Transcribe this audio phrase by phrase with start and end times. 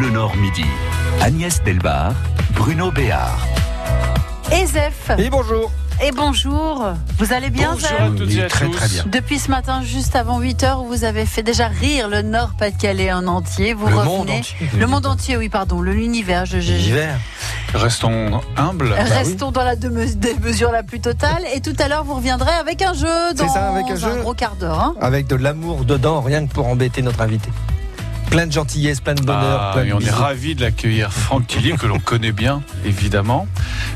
[0.00, 0.64] Bleu Nord Midi.
[1.20, 2.14] Agnès Delbar,
[2.54, 3.46] Bruno Béard.
[4.50, 5.10] Et Zef.
[5.18, 5.70] Et bonjour.
[6.02, 6.86] Et bonjour.
[7.18, 8.76] Vous allez bien, Bonjour Zef à toutes et à Très tous.
[8.76, 9.04] très bien.
[9.08, 13.26] Depuis ce matin, juste avant 8 heures, vous avez fait déjà rire le Nord-Pas-de-Calais en
[13.26, 13.74] entier.
[13.74, 14.16] Vous Le revenez.
[14.16, 14.56] monde entier.
[14.78, 15.82] Le monde entier, oui, pardon.
[15.82, 16.44] Le l'univers.
[16.50, 17.18] L'hiver.
[17.74, 18.94] Restons humbles.
[18.94, 21.42] Restons dans la démesure la plus totale.
[21.54, 24.16] Et tout à l'heure, vous reviendrez avec un jeu dans C'est ça, avec un jeu.
[24.22, 24.80] gros quart d'heure.
[24.80, 24.94] hein.
[25.02, 27.50] Avec de l'amour dedans, rien que pour embêter notre invité.
[28.30, 31.12] Plein de gentillesse, plein de bonheur, Ah, plein de et on est ravis de l'accueillir.
[31.12, 33.48] Franck Tilly, que l'on connaît bien, évidemment.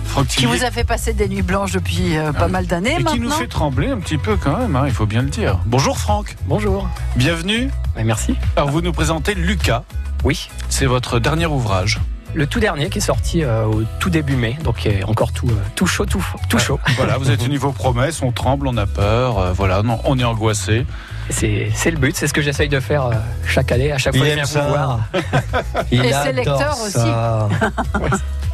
[0.06, 3.05] Franck Qui vous a fait passer des nuits blanches depuis euh, pas mal d'années Et
[3.05, 3.37] qui nous maintenant.
[3.37, 5.61] fait trembler un petit peu quand même, hein, il faut bien le dire.
[5.66, 6.89] Bonjour Franck, Bonjour.
[7.15, 7.70] bienvenue.
[8.05, 8.34] Merci.
[8.56, 9.84] Alors vous nous présentez Lucas,
[10.25, 12.01] Oui, c'est votre dernier ouvrage.
[12.34, 15.33] le tout dernier qui est sorti euh, au tout début mai, donc qui est encore
[15.33, 16.80] tout, euh, tout chaud, tout, tout chaud.
[16.97, 20.19] Voilà, vous êtes au niveau promesse, on tremble, on a peur, euh, voilà, non, on
[20.19, 20.84] est angoissé.
[21.30, 23.14] C'est le but, c'est ce que j'essaye de faire euh,
[23.46, 25.01] chaque année, à chaque fois que je viens vous voir.
[25.91, 27.48] Il Et ses lecteurs ça.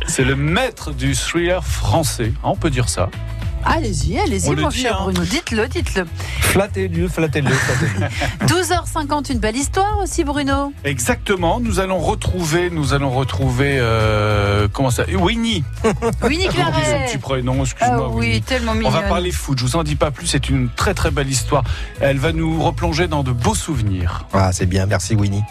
[0.06, 3.08] C'est le maître du thriller français, hein, on peut dire ça.
[3.64, 5.04] Allez-y, allez-y, On le mon dit, cher hein.
[5.04, 5.20] Bruno.
[5.22, 6.06] Dites-le, dites-le.
[6.40, 8.46] Flattez-le, flattez-le, flattez-le.
[8.46, 10.72] 12h50, une belle histoire aussi, Bruno.
[10.84, 15.62] Exactement, nous allons retrouver, nous allons retrouver, euh, comment ça, Winnie.
[16.22, 17.06] Winnie Oublie son Claret.
[17.06, 18.08] petit prénom, Ah excuse-moi.
[18.12, 18.42] oui, Winnie.
[18.42, 18.92] tellement On mignonne.
[18.92, 21.62] va parler foot, je vous en dis pas plus, c'est une très très belle histoire.
[22.00, 24.24] Elle va nous replonger dans de beaux souvenirs.
[24.32, 25.42] Ah, c'est bien, merci Winnie.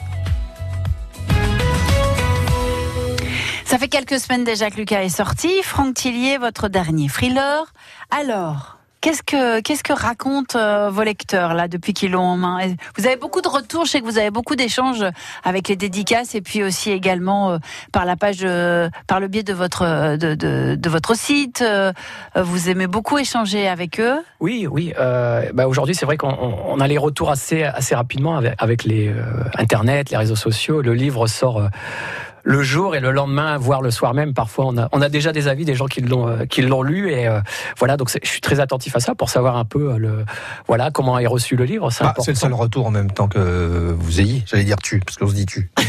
[3.66, 5.52] Ça fait quelques semaines déjà que Lucas est sorti.
[5.64, 7.66] Franck Tillier, votre dernier thriller.
[8.12, 12.58] Alors, qu'est-ce que qu'est-ce que racontent euh, vos lecteurs là depuis qu'ils l'ont en main?
[12.98, 15.06] Vous avez beaucoup de retours, je sais que vous avez beaucoup d'échanges
[15.44, 17.58] avec les dédicaces et puis aussi également euh,
[17.92, 21.64] par la page, euh, par le biais de votre de, de, votre site.
[22.36, 24.18] Vous aimez beaucoup échanger avec eux.
[24.40, 24.92] Oui, oui.
[25.54, 29.14] bah Aujourd'hui, c'est vrai qu'on on- on a les retours assez, assez rapidement avec, les
[29.58, 30.82] Internet, les réseaux sociaux.
[30.82, 31.62] Le livre sort.
[32.44, 35.32] Le jour et le lendemain, voire le soir même, parfois on a, on a déjà
[35.32, 37.40] des avis des gens qui l'ont euh, qui l'ont lu et euh,
[37.78, 40.26] voilà donc je suis très attentif à ça pour savoir un peu euh, le
[40.68, 41.92] voilà comment est reçu le livre.
[41.92, 44.44] C'est Ah, c'est le seul retour en même temps que vous ayez.
[44.46, 45.70] J'allais dire tu, parce qu'on se dit tu.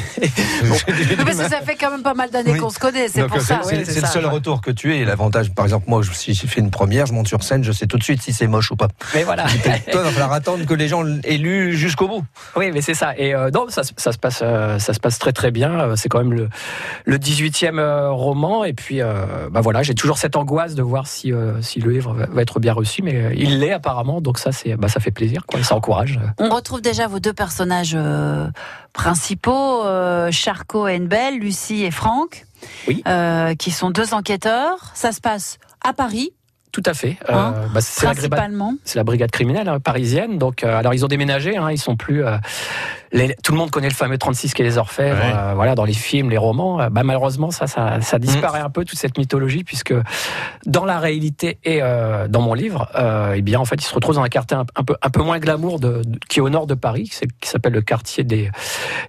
[0.60, 2.58] Parce que ça fait quand même pas mal d'années Oui.
[2.58, 3.60] qu'on se connaît, c'est pour ça.
[3.62, 4.98] C'est oui, le seul retour que tu aies.
[5.00, 7.64] Et l'avantage, par exemple, moi, je- si j'ai fait une première, je monte sur scène,
[7.64, 8.88] je sais tout de suite si c'est moche ou pas.
[9.14, 9.44] Mais voilà.
[9.44, 12.24] Toi, il va falloir attendre que les gens aient lu jusqu'au bout.
[12.56, 13.16] Oui, mais c'est ça.
[13.16, 15.94] Et euh, non, ça, se- ça se passe, euh, ça se passe très très bien.
[15.96, 16.39] C'est quand même le,
[17.04, 18.64] le 18e euh, roman.
[18.64, 21.90] Et puis, euh, bah voilà, j'ai toujours cette angoisse de voir si, euh, si le
[21.90, 24.20] livre va, être bien reçu, mais euh, il l'est apparemment.
[24.20, 25.62] Donc ça, c'est, bah, ça fait plaisir, quoi.
[25.62, 26.18] Ça encourage.
[26.38, 28.46] On retrouve déjà vos deux personnages euh,
[28.92, 32.44] principaux, euh, Charcot et Belle, Lucie et Franck,
[32.88, 33.02] Oui.
[33.08, 34.92] euh, qui sont deux enquêteurs.
[34.94, 36.30] Ça se passe à Paris,
[36.72, 37.16] Tout à fait.
[37.28, 38.74] Euh, Hein, bah, c'est la, gréba- principalement.
[38.84, 40.38] c'est la brigade criminelle hein, parisienne.
[40.38, 41.56] Donc, euh, alors ils ont déménagé.
[41.56, 42.22] Hein, ils sont plus.
[43.12, 45.18] Les- tout le monde connaît le fameux 36 qui est les Orfèvres.
[45.22, 45.32] Ouais.
[45.34, 46.80] euh, voilà, dans les films, les romans.
[46.80, 49.94] Euh, bah, malheureusement, ça, ça, ça disparaît un peu toute cette mythologie puisque
[50.66, 53.94] dans la réalité et euh, dans mon livre, euh, eh bien, en fait, ils se
[53.94, 56.42] retrouvent dans un quartier un, un peu, un peu moins glamour de, de- qui est
[56.42, 57.10] au nord de Paris,
[57.40, 58.50] qui s'appelle le quartier des,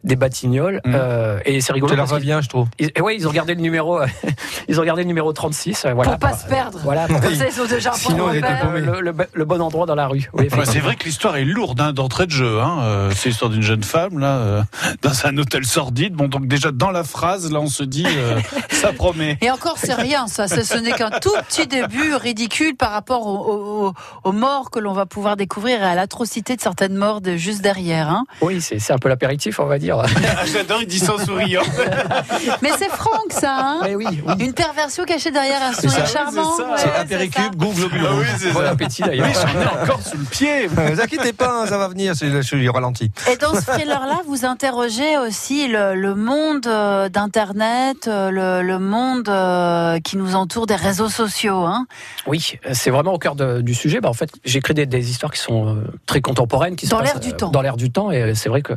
[0.03, 0.81] des Batignolles.
[0.85, 0.93] Mm.
[0.95, 1.91] Euh, et c'est rigolo.
[1.91, 2.67] Tu leur reviens, je trouve.
[2.79, 3.99] ils, et ouais, ils ont gardé le numéro.
[4.67, 5.85] ils ont gardé le numéro 36.
[5.85, 6.79] euh, voilà, Pour pas se perdre.
[6.83, 7.07] Voilà.
[7.07, 10.29] Ça, déjà Sinon, le, le- le bon endroit dans la rue.
[10.33, 10.65] Oui, effectivement.
[10.65, 12.59] c'est vrai que l'histoire est lourde hein, d'entrée de jeu.
[12.59, 12.79] Hein.
[12.81, 14.61] Euh, c'est l'histoire d'une jeune femme là, euh,
[15.01, 16.13] dans un hôtel sordide.
[16.13, 18.39] Bon, donc déjà dans la phrase, là, on se dit, euh,
[18.71, 19.37] ça promet.
[19.41, 20.47] Et encore, c'est rien, ça.
[20.47, 23.93] Ce ce n'est qu'un tout petit début ridicule par rapport aux, aux-
[24.23, 27.61] aux morts que l'on va pouvoir découvrir et à l'atrocité de certaines morts de juste
[27.61, 28.09] derrière.
[28.09, 28.25] hein.
[28.41, 30.01] Oui, c'est c'est un peu l'apéritif, on va dire.
[30.53, 31.61] J'adore, il dit ça en souriant.
[32.61, 33.55] Mais c'est Franck, ça.
[33.57, 33.79] hein.
[33.83, 34.33] Mais oui, oui.
[34.39, 36.53] Une perversion cachée derrière un sourire charmant.
[36.77, 36.85] c'est.
[36.87, 38.05] Ouais, apéricube, goût globuleux.
[38.09, 38.69] Ah oui, Bon ça.
[38.69, 39.27] appétit d'ailleurs.
[39.27, 40.67] Oui, j'en ai encore sous le pied.
[40.69, 43.11] Ne vous inquiétez pas, hein, ça va venir, c'est- je suis ralenti.
[43.31, 48.79] Et dans ce thriller-là, vous interrogez aussi le, le monde euh, d'Internet, euh, le, le
[48.79, 51.65] monde euh, qui nous entoure des réseaux sociaux.
[51.65, 51.85] Hein.
[52.27, 53.99] Oui, c'est vraiment au cœur de- du sujet.
[53.99, 57.19] Bah, en fait, j'écris des, des histoires qui sont euh, très contemporaines, qui Dans l'air
[57.19, 57.49] du euh, temps.
[57.49, 58.73] Dans l'air du temps, et c'est vrai que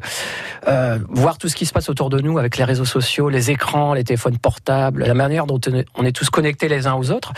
[0.69, 3.51] euh, voir tout ce qui se passe autour de nous avec les réseaux sociaux, les
[3.51, 5.61] écrans, les téléphones portables, la manière dont
[5.97, 7.33] on est, tous connectés les uns aux autres,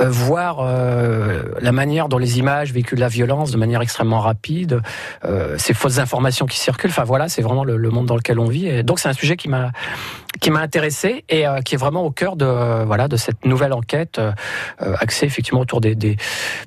[0.00, 4.82] euh, voir euh, la manière dont les images véhiculent la violence de manière extrêmement rapide,
[5.24, 6.90] euh, ces fausses informations qui circulent.
[6.90, 8.66] Enfin voilà, c'est vraiment le, le monde dans lequel on vit.
[8.66, 9.70] Et donc c'est un sujet qui m'a
[10.40, 13.44] qui m'a intéressé et euh, qui est vraiment au cœur de euh, voilà de cette
[13.44, 14.32] nouvelle enquête euh,
[14.82, 16.16] euh, axée effectivement autour des, des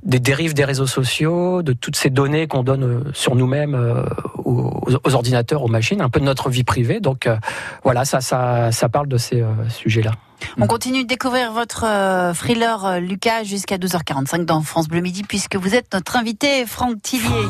[0.04, 4.04] des dérives des réseaux sociaux, de toutes ces données qu'on donne sur nous-mêmes euh,
[4.44, 7.00] aux, aux ordinateurs, aux machines, un peu de notre vie privée.
[7.00, 7.38] Donc euh,
[7.84, 10.12] voilà, ça ça ça parle de ces euh, sujets-là.
[10.58, 11.86] On continue de découvrir votre
[12.34, 17.50] thriller Lucas jusqu'à 12h45 dans France Bleu Midi puisque vous êtes notre invité Franck Tillier.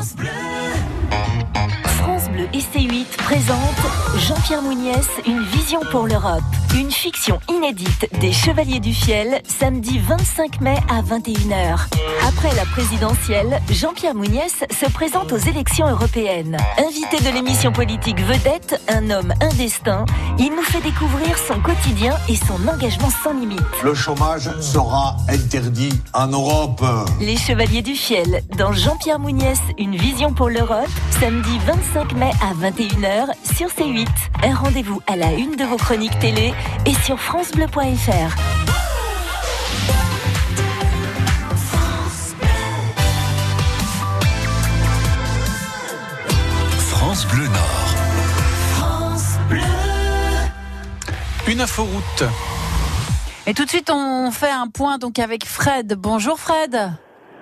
[2.40, 2.46] France Bleu.
[2.46, 3.58] Bleu et C8 présente
[4.16, 6.42] Jean-Pierre Mouniès, une vision pour l'Europe.
[6.74, 11.88] Une fiction inédite des Chevaliers du Fiel, samedi 25 mai à 21h.
[12.30, 16.56] Après la présidentielle, Jean-Pierre Mouniès se présente aux élections européennes.
[16.78, 20.04] Invité de l'émission politique Vedette, un homme, un destin,
[20.38, 23.60] il nous fait découvrir son quotidien et son engagement sans limite.
[23.82, 26.84] Le chômage sera interdit en Europe.
[27.20, 30.88] Les Chevaliers du Fiel, dans Jean-Pierre Mouniès, une vision pour l'Europe,
[31.18, 33.26] samedi 25 mai à 21h
[33.56, 34.06] sur C8.
[34.44, 36.54] Un rendez-vous à la une de vos chroniques télé
[36.86, 38.89] et sur francebleu.fr.
[51.60, 52.24] Une inforoute.
[53.46, 55.92] Et tout de suite, on fait un point donc avec Fred.
[55.94, 56.74] Bonjour Fred.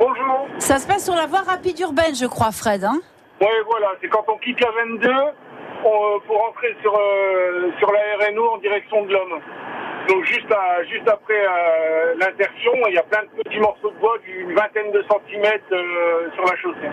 [0.00, 0.48] Bonjour.
[0.58, 2.82] Ça se passe sur la voie rapide urbaine, je crois, Fred.
[2.82, 2.98] Hein?
[3.40, 5.08] Ouais, voilà, c'est quand on quitte la 22
[5.84, 9.38] on- pour entrer sur, euh, sur la RNO en direction de l'homme.
[10.08, 14.00] Donc juste, à, juste après euh, l'intersection, il y a plein de petits morceaux de
[14.00, 16.90] bois d'une vingtaine de centimètres euh, sur la chaussée.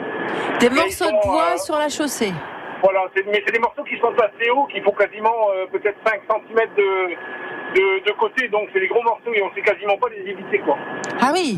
[0.59, 2.33] Des morceaux de bois euh, sur la chaussée.
[2.81, 6.21] Voilà, mais c'est des morceaux qui sont assez hauts, qui font quasiment euh, peut-être 5
[6.29, 7.15] centimètres de,
[7.75, 10.59] de, de côté, donc c'est des gros morceaux et on sait quasiment pas les éviter
[10.59, 10.77] quoi.
[11.21, 11.57] Ah oui.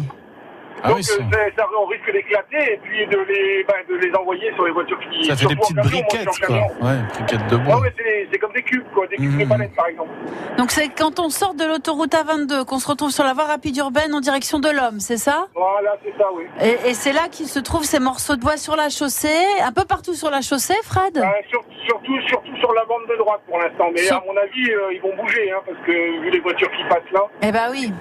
[0.84, 4.14] Ah donc oui, euh, ça, on risque d'éclater et puis de les, ben, de les
[4.16, 6.56] envoyer sur les voitures qui ça fait des petites camion, briquettes, quoi.
[6.82, 7.80] Ouais, briquettes de bois.
[7.82, 7.94] ouais,
[8.32, 10.10] c'est comme des cubes, quoi, des cubes de palettes, par exemple.
[10.58, 13.76] Donc c'est quand on sort de l'autoroute A22 qu'on se retrouve sur la voie rapide
[13.78, 15.48] urbaine en direction de l'homme, c'est ça?
[15.56, 16.44] Voilà, c'est ça, oui.
[16.62, 19.28] Et, et c'est là qu'il se trouve ces morceaux de bois sur la chaussée,
[19.64, 21.18] un peu partout sur la chaussée, Fred?
[21.18, 23.90] Euh, sur- surtout, surtout sur la bande de droite pour l'instant.
[23.94, 25.92] Mais Sur- à mon avis, euh, ils vont bouger, hein, parce que
[26.22, 27.22] vu les voitures qui passent là.
[27.42, 27.92] Eh ben oui.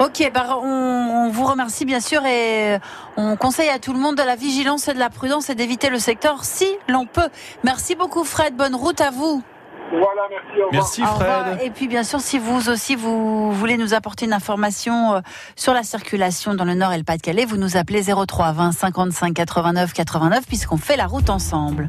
[0.00, 2.78] Ok, bah on, on vous remercie bien sûr et
[3.16, 5.90] on conseille à tout le monde de la vigilance et de la prudence et d'éviter
[5.90, 7.28] le secteur si l'on peut.
[7.64, 9.42] Merci beaucoup Fred, bonne route à vous.
[9.90, 10.60] Voilà, merci.
[10.60, 10.72] Au revoir.
[10.72, 11.46] Merci Au revoir.
[11.46, 11.62] Fred.
[11.62, 15.20] Et puis bien sûr, si vous aussi vous voulez nous apporter une information euh,
[15.56, 19.34] sur la circulation dans le Nord et le Pas-de-Calais, vous nous appelez 03 20 55
[19.34, 21.88] 89 89 puisqu'on fait la route ensemble.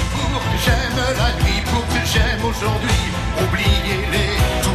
[0.31, 3.03] pour que j'aime la nuit, pour que j'aime aujourd'hui,
[3.43, 4.70] oubliez-les toujours.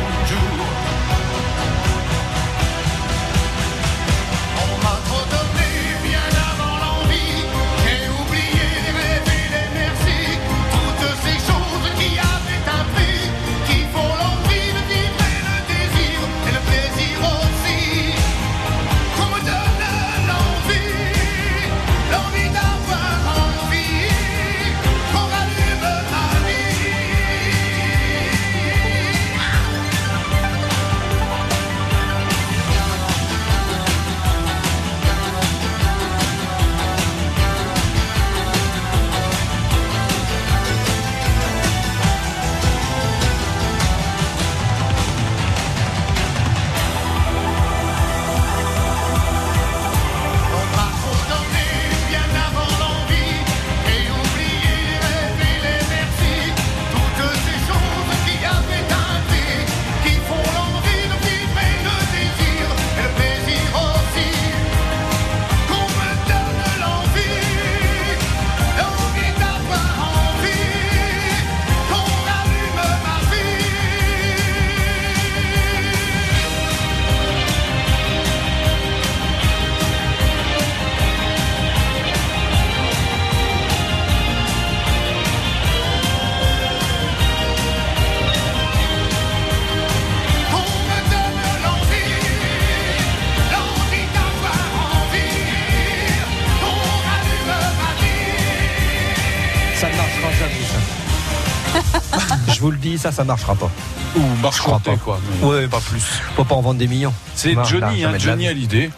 [103.07, 103.71] Ça, ça marchera pas.
[104.17, 104.97] Ou marche comptée, pas.
[104.97, 105.21] quoi.
[105.41, 106.03] mais Ouais, pas plus.
[106.35, 107.15] Faut pas en vendre des millions.
[107.37, 108.49] C'est Johnny, là, hein, Johnny vie.
[108.49, 108.91] Hallyday.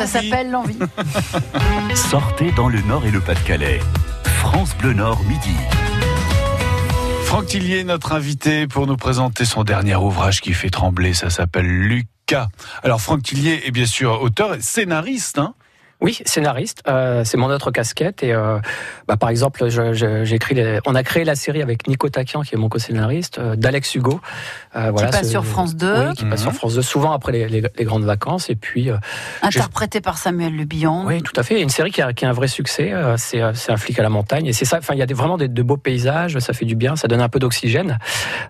[0.00, 0.78] Ça s'appelle l'envie.
[1.94, 3.80] Sortez dans le Nord et le Pas-de-Calais.
[4.40, 5.54] France Bleu Nord, midi.
[7.24, 11.14] Franck Tillier, notre invité, pour nous présenter son dernier ouvrage qui fait trembler.
[11.14, 12.48] Ça s'appelle Lucas.
[12.82, 15.38] Alors, Franck Tillier est bien sûr auteur et scénariste.
[15.38, 15.54] Hein
[16.02, 18.22] Oui, scénariste, euh, c'est mon autre casquette.
[18.22, 18.58] Et euh,
[19.08, 22.08] bah, par exemple, je- je- j'ai écrit les- on a créé la série avec Nico
[22.08, 24.20] Takian, qui est mon co-scénariste, euh, d'Alex Hugo.
[24.74, 26.08] Euh, voilà, passe ce- sur France 2.
[26.08, 26.50] Oui, qui passe Mhm.
[26.50, 28.50] sur France 2, souvent après les, les- les grandes vacances.
[28.50, 28.96] Et puis, euh,
[29.42, 30.66] Interprété par Samuel Le
[31.06, 31.54] oui, tout à fait.
[31.54, 32.92] Il y a une série qui a, qui a un vrai succès.
[32.92, 34.46] euh, c'est, euh, c'est un flic à la montagne.
[34.46, 34.78] Et c'est ça.
[34.78, 36.38] Enfin, il y a des, vraiment des, de beaux paysages.
[36.40, 36.96] Ça fait du bien.
[36.96, 37.98] Ça donne un peu d'oxygène,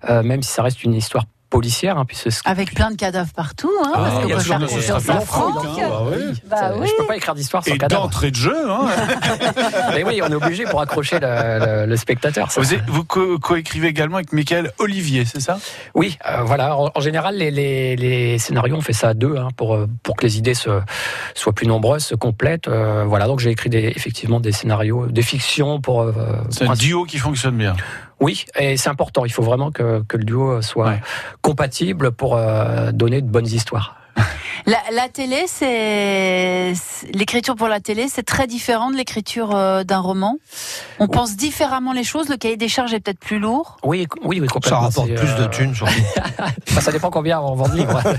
[0.09, 1.25] euh, même si ça reste une histoire
[1.57, 3.69] policière, hein, puisque Avec plein de cadavres partout.
[3.85, 5.55] Hein, Ah, parce il qu'on y a peut faire confiance à de Franck.
[5.65, 5.87] Hein.
[5.89, 6.33] Bah oui.
[6.49, 6.87] Bah ça- oui.
[6.87, 8.01] je peux pas écrire d'histoire sans Et cadavre.
[8.03, 8.55] d'entrée de jeu.
[8.69, 8.87] Hein
[9.93, 12.51] Mais oui, on est obligé pour accrocher le, le- le spectateur.
[12.51, 12.59] ça.
[12.61, 15.59] vous vous co- coécrivez également avec Michael Olivier, c'est ça?
[15.93, 16.75] Oui, euh, voilà.
[16.77, 19.87] En, en général, les, les- les scénarios, on fait ça à deux hein, pour, euh,
[20.01, 20.81] pour que les idées se,
[21.35, 22.67] soient plus nombreuses, se complètent.
[22.67, 26.01] Euh, voilà, donc j'ai écrit des, effectivement des scénarios, des fictions pour.
[26.01, 26.11] euh,
[26.49, 27.75] C'est un duo qui fonctionne bien.
[28.23, 29.25] Oui, et c'est important.
[29.25, 31.01] Il faut vraiment que, que le duo soit Ouais.
[31.41, 33.97] compatible pour euh, donner de bonnes histoires.
[34.65, 36.73] La, la télé, c'est
[37.13, 40.37] l'écriture pour la télé, c'est très différent de l'écriture euh, d'un roman.
[40.99, 42.29] On pense différemment les choses.
[42.29, 43.77] Le cahier des charges est peut-être plus lourd.
[43.83, 44.79] Oui, oui, oui, Ça complètement.
[44.79, 45.93] rapporte plus de euh, thunes, surtout.
[46.79, 48.01] Ça dépend combien on vend de livres.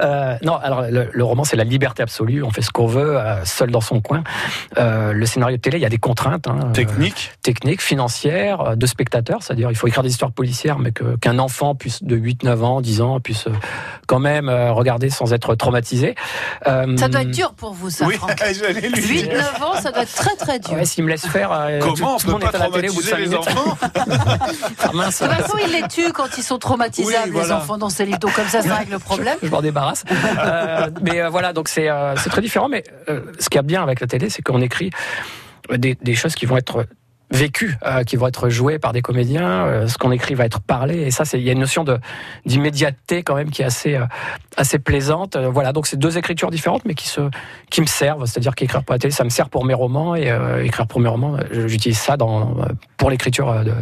[0.00, 2.42] Euh, non, alors le, le roman, c'est la liberté absolue.
[2.42, 4.24] On fait ce qu'on veut, euh, seul dans son coin.
[4.78, 6.46] Euh, le scénario de télé, il y a des contraintes.
[6.48, 10.78] hein, euh, Technique techniques, financières, euh, de spectateurs, c'est-à-dire il faut écrire des histoires policières,
[10.78, 13.52] mais qu'un enfant puisse de 8, 9 ans, 10 ans puisse euh,
[14.06, 15.81] quand même euh, regarder sans être traumatisé.
[16.66, 18.42] Euh, Ça doit être dur pour vous, ça, Oui, Franck.
[18.58, 19.32] j'allais lui 8, dire.
[19.36, 20.72] 9 ans, ça doit être très très dur.
[20.74, 22.60] Ouais, s'il me laisse faire, euh, Comment tout, on tout le peut monde pas est
[22.62, 23.48] à la télé au bout de 5 traumatiser les minutes.
[23.48, 23.78] enfants?
[24.84, 27.56] Ah, mince, De toute façon, ils les tuent quand ils sont traumatisables, Oui, les voilà.
[27.58, 28.18] enfants, dans ces livres.
[28.18, 29.38] Donc, comme ça, ça règle le problème.
[29.42, 30.04] je m'en débarrasse.
[30.38, 32.68] Euh, mais euh, voilà, donc c'est euh, très différent.
[32.68, 34.90] Mais euh, ce qu'il y a bien avec la télé, c'est qu'on écrit
[35.70, 36.86] des, des choses qui vont être
[37.32, 39.66] vécues, euh, qui vont être jouées par des comédiens.
[39.66, 41.00] euh, ce qu'on écrit va être parlé.
[41.00, 41.84] Et ça, il y a une notion
[42.46, 44.04] d'immédiateté quand même qui est assez euh,
[44.56, 45.36] assez plaisante.
[45.36, 47.20] Euh, voilà, donc c'est deux écritures différentes, mais qui se
[47.70, 48.26] qui me servent.
[48.26, 50.30] C'est-à-dire qu'écrire pour la télé, ça me sert pour mes romans et
[50.62, 52.56] écrire pour mes romans, j'utilise ça dans
[52.96, 53.72] pour l'écriture de,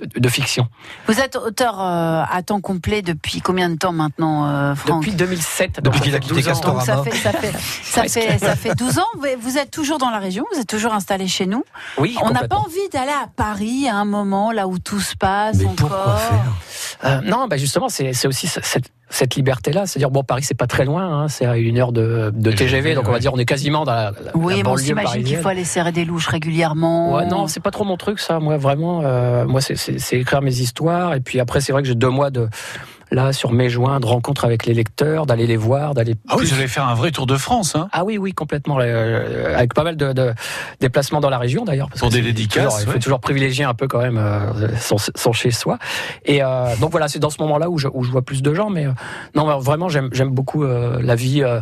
[0.00, 0.68] de, de fiction.
[1.06, 5.12] Vous êtes auteur euh, à temps complet depuis combien de temps maintenant, euh, Franck Depuis
[5.16, 5.80] 2007.
[5.82, 6.50] Depuis qu'il a quitté 12 ans.
[6.50, 6.72] Castor.
[6.74, 7.10] Donc ça Castorama.
[7.10, 7.52] fait, ça, fait,
[7.84, 9.04] ça, fait, ça fait 12 ans.
[9.40, 11.64] Vous- êtes toujours dans la région, vous êtes toujours installé chez nous.
[11.98, 15.16] Oui, On n'a pas envie d'aller à Paris à un moment là où tout se
[15.16, 15.88] passe Mais encore.
[15.88, 16.52] pourquoi faire?
[17.04, 19.86] Euh, non, bah justement, c'est c'est aussi ce- cette, cette liberté-là.
[19.86, 22.94] C'est-à-dire, bon, Paris, c'est pas très loin, hein, c'est à une heure de, de TGV,
[22.94, 24.84] donc on va dire on est quasiment dans la, la, Oui, la mais on banlieue
[24.84, 27.14] s'imagine qu'il faut aller serrer des louches régulièrement.
[27.14, 28.38] Ouais, non, c'est pas trop mon truc, ça.
[28.38, 31.14] Moi, vraiment, euh, moi, c'est écrire mes histoires.
[31.14, 32.48] Et puis après, c'est vrai que j'ai deux mois de
[33.10, 36.14] là sur mes joints de rencontres avec les lecteurs, d'aller les voir, d'aller.
[36.28, 37.74] Ah oui, plus- j'allais faire un vrai tour de France.
[37.76, 37.88] Hein.
[37.92, 38.78] Ah oui, oui, complètement.
[38.80, 40.32] euh, avec pas mal de, de
[40.80, 41.88] déplacements dans la région d'ailleurs.
[41.98, 45.50] Pour des dédicaces, Il faut toujours privilégier un peu quand même euh, son, son chez
[45.50, 45.78] soi.
[46.24, 48.54] Et euh, donc voilà, c'est dans ce moment-là où je, où je vois plus de
[48.54, 48.70] gens.
[48.70, 48.92] Mais euh,
[49.34, 51.60] non, vraiment, j'aime j'aime beaucoup euh, la vie euh,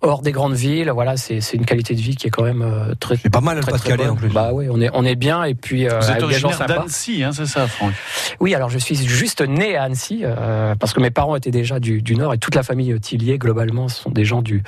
[0.00, 0.90] hors des grandes villes.
[0.90, 3.16] Voilà, c'est c'est une qualité de vie qui est quand même euh, très.
[3.16, 4.28] C'est pas mal le très, très Pas-de-Calais en plus.
[4.28, 7.30] Bah oui, on est on est bien et puis euh, Vous êtes originaire d'Annecy, hein,
[7.32, 7.92] c'est ça, Franck
[8.40, 11.80] Oui, alors je suis juste né à Annecy euh, parce que mes parents étaient déjà
[11.80, 14.62] du, du Nord et toute la famille Tillier globalement ce sont des gens du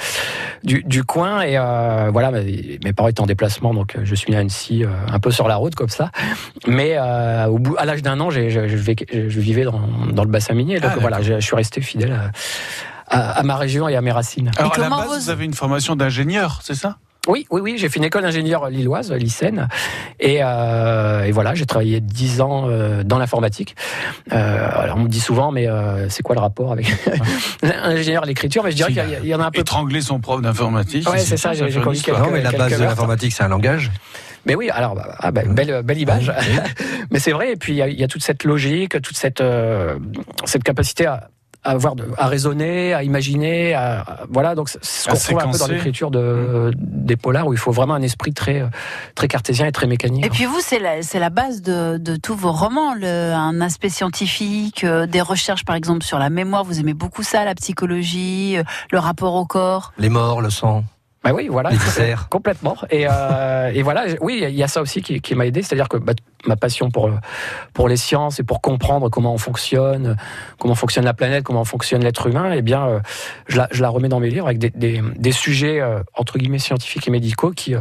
[0.64, 4.36] du, du coin et euh, voilà mes, parents étaient en déplacement donc je suis né
[4.36, 6.10] à Annecy euh, un peu sur la route comme ça
[6.66, 9.80] mais euh, au bout à l'âge d'un an j'ai- je vivais dans,
[10.12, 12.30] dans le bassin minier donc Ah, voilà je, je suis resté fidèle à,
[13.10, 14.50] à- à ma région et à mes racines.
[14.58, 16.96] Alors, à la base, vous- vous avez une formation d'ingénieur, c'est ça?
[17.26, 19.68] Oui, oui, oui, j'ai fait une école d'ingénieur lilloise, lycéenne,
[20.18, 23.76] et, euh, et voilà, j'ai travaillé dix ans euh, dans l'informatique.
[24.32, 26.86] Euh, alors on me dit souvent, mais euh, c'est quoi le rapport avec
[27.62, 28.64] l'ingénieur et l'écriture?
[28.64, 29.60] Mais je dirais qu'il y en a un peu.
[29.60, 31.06] Étrangler son prof d'informatique.
[31.10, 32.20] Ouais, c'est ça, j'ai- connu histoire.
[32.20, 33.90] Non, mais la quelques base de l'informatique, c'est un langage.
[34.46, 36.32] Mais oui, alors, bah, ah, bah, belle, belle image.
[37.10, 39.16] mais c'est vrai, et puis il y, a- il y a toute cette logique, toute
[39.18, 39.98] cette, euh,
[40.46, 41.28] cette capacité à
[41.68, 45.40] à avoir de- à raisonner, à imaginer, à, à- voilà donc c'est ce qu'on retrouve
[45.48, 48.62] un peu dans l'écriture de, des polars où il faut vraiment un esprit très
[49.14, 50.24] très cartésien et très mécanique.
[50.26, 53.60] Et puis vous, c'est la, c'est la base de, de tous vos romans, le, un
[53.60, 56.64] aspect scientifique, euh, des recherches par exemple sur la mémoire.
[56.64, 59.92] Vous aimez beaucoup ça, la psychologie, euh, le rapport au corps.
[59.98, 60.84] Les morts, le sang,
[61.24, 61.70] Bah oui, voilà.
[62.30, 62.76] Complètement.
[62.90, 65.88] Et, euh, et voilà, oui, il y a ça aussi qui, qui m'a aidé, c'est-à-dire
[65.88, 66.12] que bah,
[66.46, 67.10] ma passion pour,
[67.74, 70.16] pour les sciences et pour comprendre comment on fonctionne,
[70.60, 73.00] comment fonctionne la planète, comment fonctionne l'être humain, eh bien, euh,
[73.48, 76.38] je, la, je la remets dans mes livres avec des, des, des sujets, euh, entre
[76.38, 77.80] guillemets, scientifiques et médicaux qui, euh,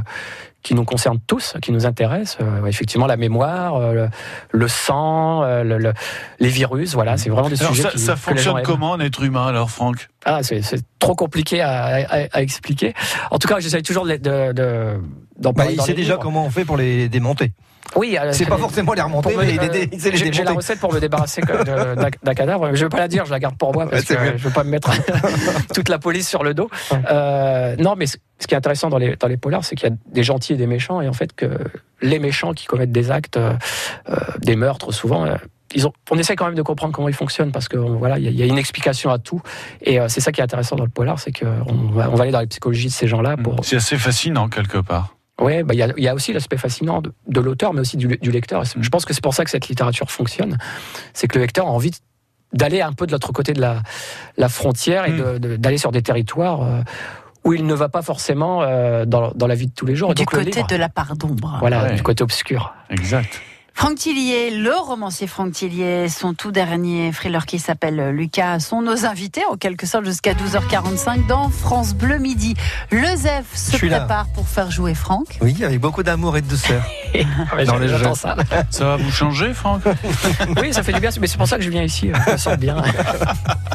[0.68, 2.38] qui nous concerne tous, qui nous intéresse.
[2.42, 4.10] Euh, effectivement, la mémoire, euh, le,
[4.52, 5.94] le sang, euh, le- le-
[6.42, 9.24] les virus, voilà, c'est vraiment des Alors, sujets ça, qui, ça fonctionne comment un être
[9.24, 10.10] humain alors, Franck?
[10.26, 11.72] Ah, c'est c'est trop compliqué à,
[12.06, 12.94] à- à expliquer.
[13.32, 15.00] En tout cas, j'essaye toujours de, de, de-
[15.40, 16.22] d'en Bah, parler il dans sait les déjà livres.
[16.24, 17.54] comment on fait pour les démonter.
[17.96, 19.54] Oui, euh, C'est pas les- forcément les remonter, mais
[19.92, 21.42] il sait les J'ai j'ai la recette pour me débarrasser
[22.24, 22.74] d'un cadavre.
[22.76, 24.54] Je vais pas la dire, je la garde pour moi parce Ouais, que je veux
[24.54, 24.92] pas me mettre
[25.74, 26.70] toute la police sur le dos.
[27.10, 28.18] Euh, non, mais ce
[28.48, 30.58] qui est intéressant dans les, dans les polars, c'est qu'il y a des gentils et
[30.58, 31.50] des méchants, et en fait que
[32.02, 33.54] les méchants qui commettent des actes, euh,
[34.40, 35.26] des meurtres souvent.
[35.26, 35.36] euh,
[35.76, 38.24] ils ont, on essaie quand même de comprendre comment ils fonctionnent parce que voilà, il
[38.24, 39.42] y, a- il y a une explication à tout,
[39.82, 42.24] et euh, c'est ça qui est intéressant dans le polar, c'est qu'on va, on va
[42.24, 45.17] aller dans les psychologies de ces gens-là pour, C'est assez fascinant quelque part.
[45.40, 47.82] Ouais, bah, il y, a, il y a aussi l'aspect fascinant de, de l'auteur, mais
[47.82, 48.66] aussi du, du lecteur.
[48.66, 50.58] C'est- Je pense que c'est pour ça que cette littérature fonctionne.
[51.14, 51.92] C'est que le lecteur a envie
[52.54, 53.82] d'aller un peu de l'autre côté de la,
[54.38, 56.82] la frontière et de- de- d'aller sur des territoires euh,
[57.44, 60.14] où il ne va pas forcément euh, dans, dans la vie de tous les jours.
[60.16, 61.58] Du donc, côté de la part d'ombre.
[61.60, 61.96] Voilà, Ouais.
[61.96, 62.74] du côté obscur.
[62.90, 63.42] Exact.
[63.80, 69.06] Franck Tillier, le romancier Franck Tillier, son tout dernier thriller qui s'appelle Lucas, sont nos
[69.06, 72.56] invités en quelque sorte jusqu'à 12h45 dans France Bleu Midi.
[72.92, 74.00] Le Zef se là.
[74.00, 75.38] prépare pour faire jouer Franck.
[75.42, 76.82] Oui, avec beaucoup d'amour et de douceur.
[77.68, 78.16] Dans les J'attends jeux.
[78.16, 78.36] ça.
[78.72, 79.84] Ça va vous changer, Franck?
[80.60, 82.10] Oui, ça fait du bien, mais c'est pour ça que je viens ici.
[82.12, 82.82] euh, Je me sens bien.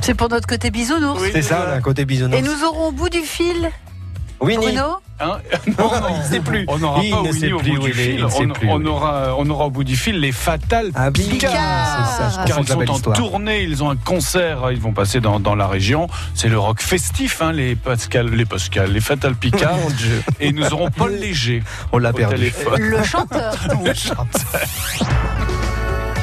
[0.02, 1.22] C'est pour notre côté bisounours.
[1.32, 2.36] C'est ça, un côté bisounours.
[2.38, 3.70] Et nous aurons au bout du fil,
[4.42, 4.66] Winnie.
[4.66, 4.96] Bruno.
[5.20, 5.38] Hein
[5.78, 6.64] Non, il ne sait plus.
[6.68, 8.24] On n'aura Il pas ne Winnie sait au bout du fil.
[8.24, 11.52] On, plus on aura, on aura au bout du fil les Fatales Ah, Picard, Picard.
[12.16, 13.16] c'est ça, je car ils sont en histoire.
[13.16, 16.08] tournée, ils ont un concert, ils vont passer dans, dans la région.
[16.34, 19.76] C'est le rock festif, hein, les Pascal, les Pascal, les Fatal Picard.
[19.76, 22.34] Mon Dieu, et nous aurons Paul Léger on l'a perdu.
[22.36, 22.80] téléphone.
[22.80, 23.54] Le chanteur.
[23.84, 24.60] Le chanteur.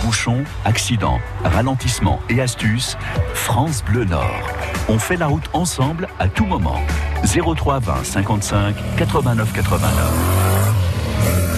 [0.09, 2.97] Bouchons, accidents, ralentissements et astuces,
[3.35, 4.41] France Bleu Nord.
[4.87, 6.79] On fait la route ensemble à tout moment.
[7.23, 9.91] 03 20 55 89 89.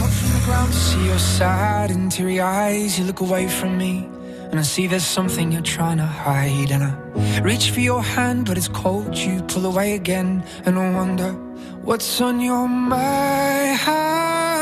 [0.10, 3.00] from the ground to see your sad and teary eyes.
[3.00, 4.10] You look away from me,
[4.52, 6.72] and I see there's something you're trying to hide.
[6.72, 9.18] And I reach for your hand, but it's cold.
[9.18, 11.32] You pull away again, and I wonder
[11.86, 14.31] what's on your mind.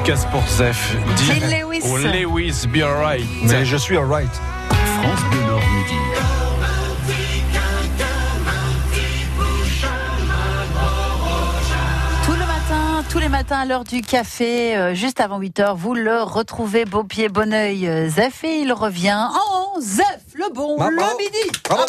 [0.00, 0.96] dédicace pour Zef.
[1.16, 1.80] Dean Lewis.
[1.84, 3.24] Oh, Lewis, be alright.
[3.42, 4.30] Mais je suis alright.
[5.00, 5.94] France Bleu Nord Midi.
[13.08, 17.02] tous les matins à l'heure du café, euh, juste avant 8h, vous le retrouvez beau
[17.02, 20.02] pied, bon oeil, euh, Zef, et il revient en 11h
[20.40, 20.90] Lebon, bravo.
[20.90, 21.58] le midi.
[21.68, 21.84] Bravo,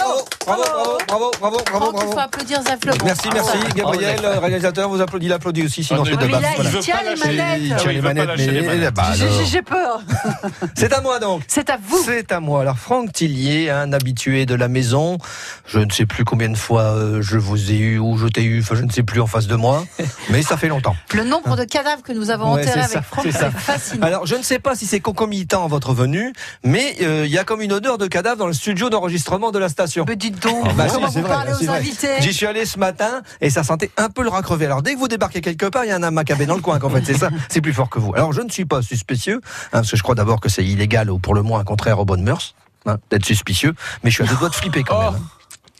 [0.45, 2.07] bravo, bravo, bravo, bravo, bravo, bravo.
[2.07, 4.89] Il faut applaudir Zaf Merci, merci, ah, Gabriel, réalisateur.
[4.89, 6.43] Vous applaudissez, il applaudit aussi, sinon c'est de base.
[6.59, 7.61] Il tient les manettes.
[7.61, 10.01] Il tient les manettes, mais j'ai peur.
[10.75, 11.43] C'est à moi donc.
[11.47, 12.01] C'est à vous.
[12.03, 12.61] C'est à moi.
[12.61, 15.17] Alors, Franck Tillier, un habitué de la maison.
[15.65, 18.43] Je ne sais plus combien de fois euh, je vous ai eu ou je t'ai
[18.43, 19.85] eu, enfin, je ne sais plus en face de moi,
[20.29, 20.95] mais ça fait longtemps.
[21.13, 21.55] Le nombre hein.
[21.55, 24.07] de cadavres que nous avons enterrés avec Franck, c'est fascinant.
[24.07, 26.33] Alors, je ne sais pas si c'est concomitant à votre venue,
[26.63, 29.59] mais euh, il y a comme une odeur de cadavre dans le studio d'enregistrement de
[29.59, 30.03] la station.
[30.07, 31.77] Mais dites donc, Ah bah comment si, vous vrai, parlez aux vrai.
[31.77, 34.65] invités J'y suis allé ce matin et ça sentait un peu le rat crevé.
[34.65, 36.79] Alors dès que vous débarquez quelque part, il y a un macabé dans le coin.
[36.79, 38.13] qu'en fait, c'est ça, c'est plus fort que vous.
[38.15, 41.11] Alors je ne suis pas suspicieux, hein, parce que je crois d'abord que c'est illégal
[41.11, 42.55] ou pour le moins contraire aux bonnes mœurs
[42.87, 43.75] hein, d'être suspicieux.
[44.03, 45.13] Mais je suis à deux doigts de flipper quand même.
[45.13, 45.19] hein.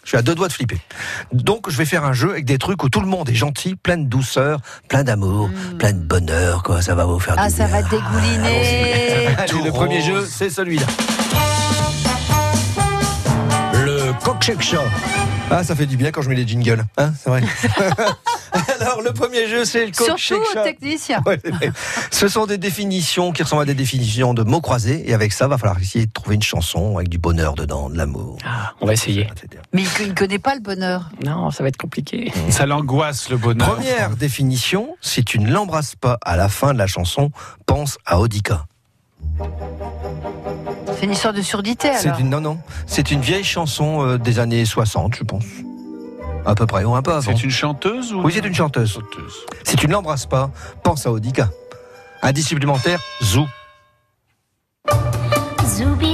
[0.04, 0.80] Je suis à deux doigts de flipper.
[1.32, 3.76] Donc je vais faire un jeu avec des trucs où tout le monde est gentil,
[3.76, 6.63] plein de douceur, plein d'amour, plein de bonheur.
[6.63, 7.82] Quoi, ça va vous faire Ah, du ça bien.
[7.82, 9.28] va dégouliner.
[9.38, 10.88] Allez, le premier jeu, c'est celui-là.
[15.50, 17.42] Ah, ça fait du bien quand je mets les jingles, hein, c'est vrai.
[18.82, 21.22] Alors, le premier jeu, c'est le coq Surtout aux techniciens.
[21.26, 21.40] Ouais.
[22.10, 25.48] Ce sont des définitions qui ressemblent à des définitions de mots croisés, et avec ça,
[25.48, 28.38] va falloir essayer de trouver une chanson avec du bonheur dedans, de l'amour.
[28.46, 29.22] Ah, on va essayer.
[29.22, 29.62] etc.
[29.74, 31.10] Mais il ne connaît pas le bonheur.
[31.24, 32.32] Non, ça va être compliqué.
[32.50, 33.76] Ça l'angoisse, le bonheur.
[33.76, 37.32] Première définition, si tu ne l'embrasses pas à la fin de la chanson,
[37.66, 38.66] pense à Odika.
[40.98, 42.20] C'est une histoire de surdité C'est alors.
[42.20, 42.58] une, non, non.
[42.86, 45.46] C'est une vieille chanson euh, des années 60, je pense.
[46.46, 47.22] À peu près, ou un peu avant.
[47.22, 48.94] C'est une chanteuse ou Oui, c'est une chanteuse.
[48.94, 50.52] chanteuse Si tu ne l'embrasses pas,
[50.84, 51.50] pense à Odika.
[52.22, 53.48] Indice supplémentaire, Zou.
[55.66, 56.11] Zoubi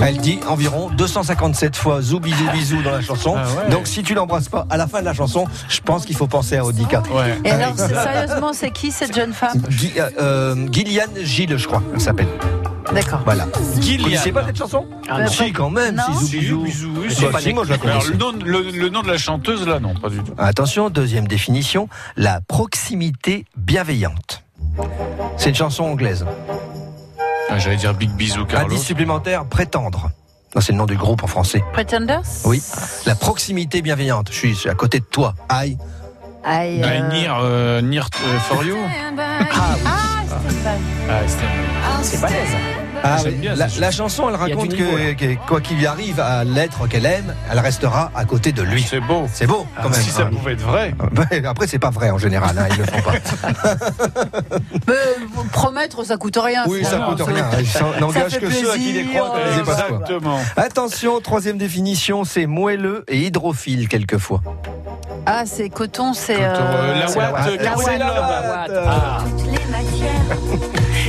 [0.00, 3.34] Elle dit environ 257 fois Zou bisou bisou dans la chanson.
[3.36, 3.70] Ah ouais.
[3.70, 6.26] Donc si tu l'embrasses pas à la fin de la chanson, je pense qu'il faut
[6.28, 7.02] penser à Odika.
[7.12, 7.36] Ouais.
[7.44, 9.60] Et alors, sérieusement, c'est qui cette jeune femme
[9.98, 12.28] euh, euh, Gillian Gilles, je crois, elle s'appelle.
[12.94, 13.20] D'accord.
[13.24, 13.46] Voilà.
[13.54, 14.04] Vous Gillian.
[14.04, 14.86] connaissez pas cette chanson?
[15.10, 15.28] Ah, non.
[15.28, 15.96] Si, quand même.
[15.96, 16.18] Non.
[16.20, 16.90] Si, Zou bisou.
[17.10, 18.12] c'est pas si, moi je la Alors, connaissais.
[18.12, 20.32] le nom, le, le nom de la chanteuse, là, non, pas du tout.
[20.38, 24.42] Attention, deuxième définition, la proximité bienveillante.
[25.36, 26.24] C'est une chanson anglaise.
[27.48, 28.66] Ah, J'allais dire Big Bisou, Carlos.
[28.74, 30.10] Indice supplémentaire, prétendre.
[30.54, 31.62] Non, c'est le nom du groupe en français.
[31.72, 32.22] Pretenders?
[32.44, 32.62] Oui.
[33.06, 34.28] La proximité bienveillante.
[34.30, 35.34] Je suis, je suis à côté de toi.
[35.48, 35.76] Aïe.
[36.44, 38.76] Aïe, Ah, euh, Near, euh, Near, euh, for You.
[38.78, 39.74] Ah,
[40.48, 40.70] c'était pas-
[41.10, 41.44] Ah, c'était-
[42.02, 42.48] C'est balèze.
[43.04, 43.38] Ah, J'aime oui.
[43.38, 46.86] bien la, la chanson, elle raconte niveau, que, que quoi qu'il lui arrive à l'être
[46.88, 48.82] qu'elle aime, elle restera à côté de lui.
[48.88, 49.26] C'est beau.
[49.32, 50.00] C'est beau, quand même.
[50.00, 50.30] si ça hein.
[50.32, 50.94] pouvait être vrai.
[51.30, 53.12] Ouais, Après, c'est pas vrai en général, hein, ils le font pas.
[54.88, 56.64] Mais euh, promettre, ça coûte rien.
[56.66, 57.46] Oui, ça coûte rien.
[57.58, 59.34] Ils s'en- n'engagent fait que ceux à qui les croient.
[59.58, 60.38] Exactement.
[60.56, 64.40] Attention, troisième définition, c'est moelleux et hydrophile quelquefois.
[65.26, 66.34] Ah, c'est coton, c'est.
[66.36, 68.70] Coton, euh, la la- euh, la Watt.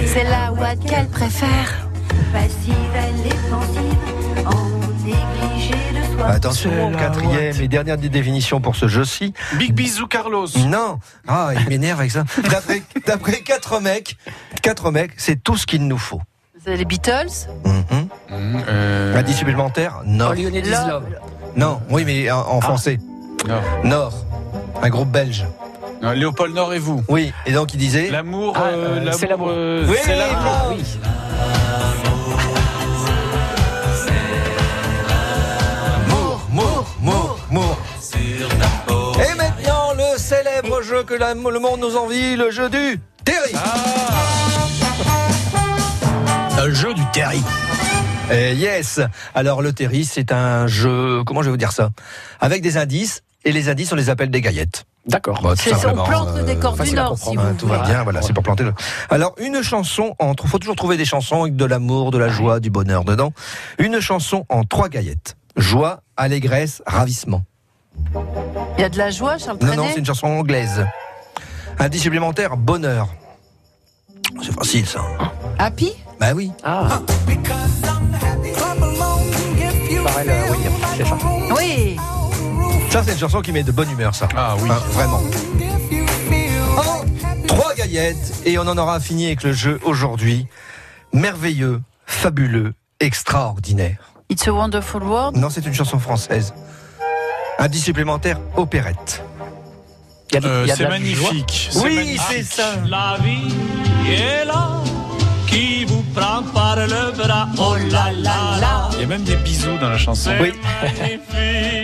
[0.05, 1.87] C'est la Watt qu'elle préfère.
[2.31, 6.27] passives, elle est pensive, en négligé de soi.
[6.27, 9.33] Attention, quatrième et dernière définition pour ce jeu-ci.
[9.57, 10.47] Big Bisou, Carlos.
[10.67, 12.23] Non, ah, il m'énerve avec ça.
[12.49, 14.17] D'après, d'après quatre mecs,
[14.61, 16.21] quatre mecs, c'est tout ce qu'il nous faut.
[16.65, 17.29] C'est les Beatles.
[17.65, 18.07] Mhm.
[18.29, 20.35] Mmh, euh, Indice supplémentaire, Nord.
[20.35, 21.05] Is Love.
[21.55, 22.99] Non, oui, mais en, en français.
[23.47, 23.61] non.
[23.83, 24.13] Nord.
[24.81, 25.45] Un groupe belge.
[26.01, 27.03] Non, Léopold Nord et vous.
[27.09, 28.09] Oui, et donc il disait.
[28.09, 29.47] L'amour, Ah, euh, euh, c'est l'amour.
[29.51, 30.37] euh, Oui, c'est l'amour.
[30.45, 30.83] ah, Oui.
[36.07, 37.77] Mour, mour, mour, mour.
[38.15, 43.53] Et maintenant, le célèbre jeu que la- le monde nous envie, le jeu du Terry.
[46.65, 47.41] Le jeu du Terry.
[48.31, 48.99] Eh, yes.
[49.33, 51.89] Alors le Terry, c'est un jeu, comment je vais vous dire ça?
[52.39, 54.85] Avec des indices, et les indices, on les appelle des gaillettes.
[55.05, 55.41] D'accord.
[55.41, 57.79] Bah, C'est on plante le euh, décor du Nord, si comprendre, vous Hein, tout va
[57.79, 58.73] bien, voilà, c'est pour planter le.
[59.09, 60.47] Alors, une chanson entre.
[60.47, 63.31] faut toujours trouver des chansons avec de l'amour, de la joie, du bonheur dedans.
[63.77, 65.35] Une chanson en trois gaillettes.
[65.55, 67.43] Joie, allégresse, ravissement.
[68.77, 70.85] Il y a de la joie, Charles Non, non, c'est une chanson anglaise.
[71.79, 73.07] Indice supplémentaire, bonheur.
[74.41, 75.01] C'est facile, ça.
[75.57, 76.51] Happy Bah oui.
[76.63, 77.01] Ah,
[80.03, 80.57] pareil, euh, oui,
[80.97, 81.17] c'est ça.
[81.57, 81.97] Oui.
[82.99, 84.27] Ça, c'est une chanson qui met de bonne humeur, ça.
[84.35, 84.67] Ah oui.
[84.91, 85.21] Vraiment.
[86.75, 87.05] En
[87.47, 90.47] trois gaillettes, et on en aura fini avec le jeu aujourd'hui.
[91.13, 94.11] Merveilleux, fabuleux, extraordinaire.
[94.29, 95.37] It's a Wonderful World.
[95.37, 96.53] Non, c'est une chanson française.
[97.57, 99.23] Indice supplémentaire, opérette.
[100.35, 101.69] Euh, c'est magnifique.
[101.81, 102.75] Oui, c'est ça.
[102.85, 103.55] La vie
[104.11, 104.78] est là,
[106.09, 107.47] qui vous prend par le bras.
[107.57, 108.89] Oh là là là.
[108.93, 110.31] Il y a même des bisous dans la chanson.
[110.41, 110.53] Oui.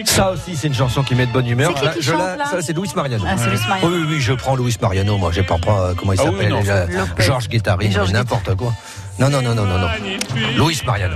[0.05, 1.71] Ça aussi, c'est une chanson qui met de bonne humeur.
[1.73, 3.23] C'est qui Là, qui je chante, la- là ça, c'est Luis Mariano.
[3.27, 3.87] Ah, c'est Luis Mariano.
[3.89, 5.31] Oui, oui, oui, je prends Luis Mariano, moi.
[5.31, 6.87] J'ai pas pas, comment il Ah oui, s'appelle non, euh.
[7.19, 8.73] Georges Guettari, n'importe quoi.
[9.19, 9.87] Non, non, non, non, non, non.
[10.57, 11.15] Luis Mariano.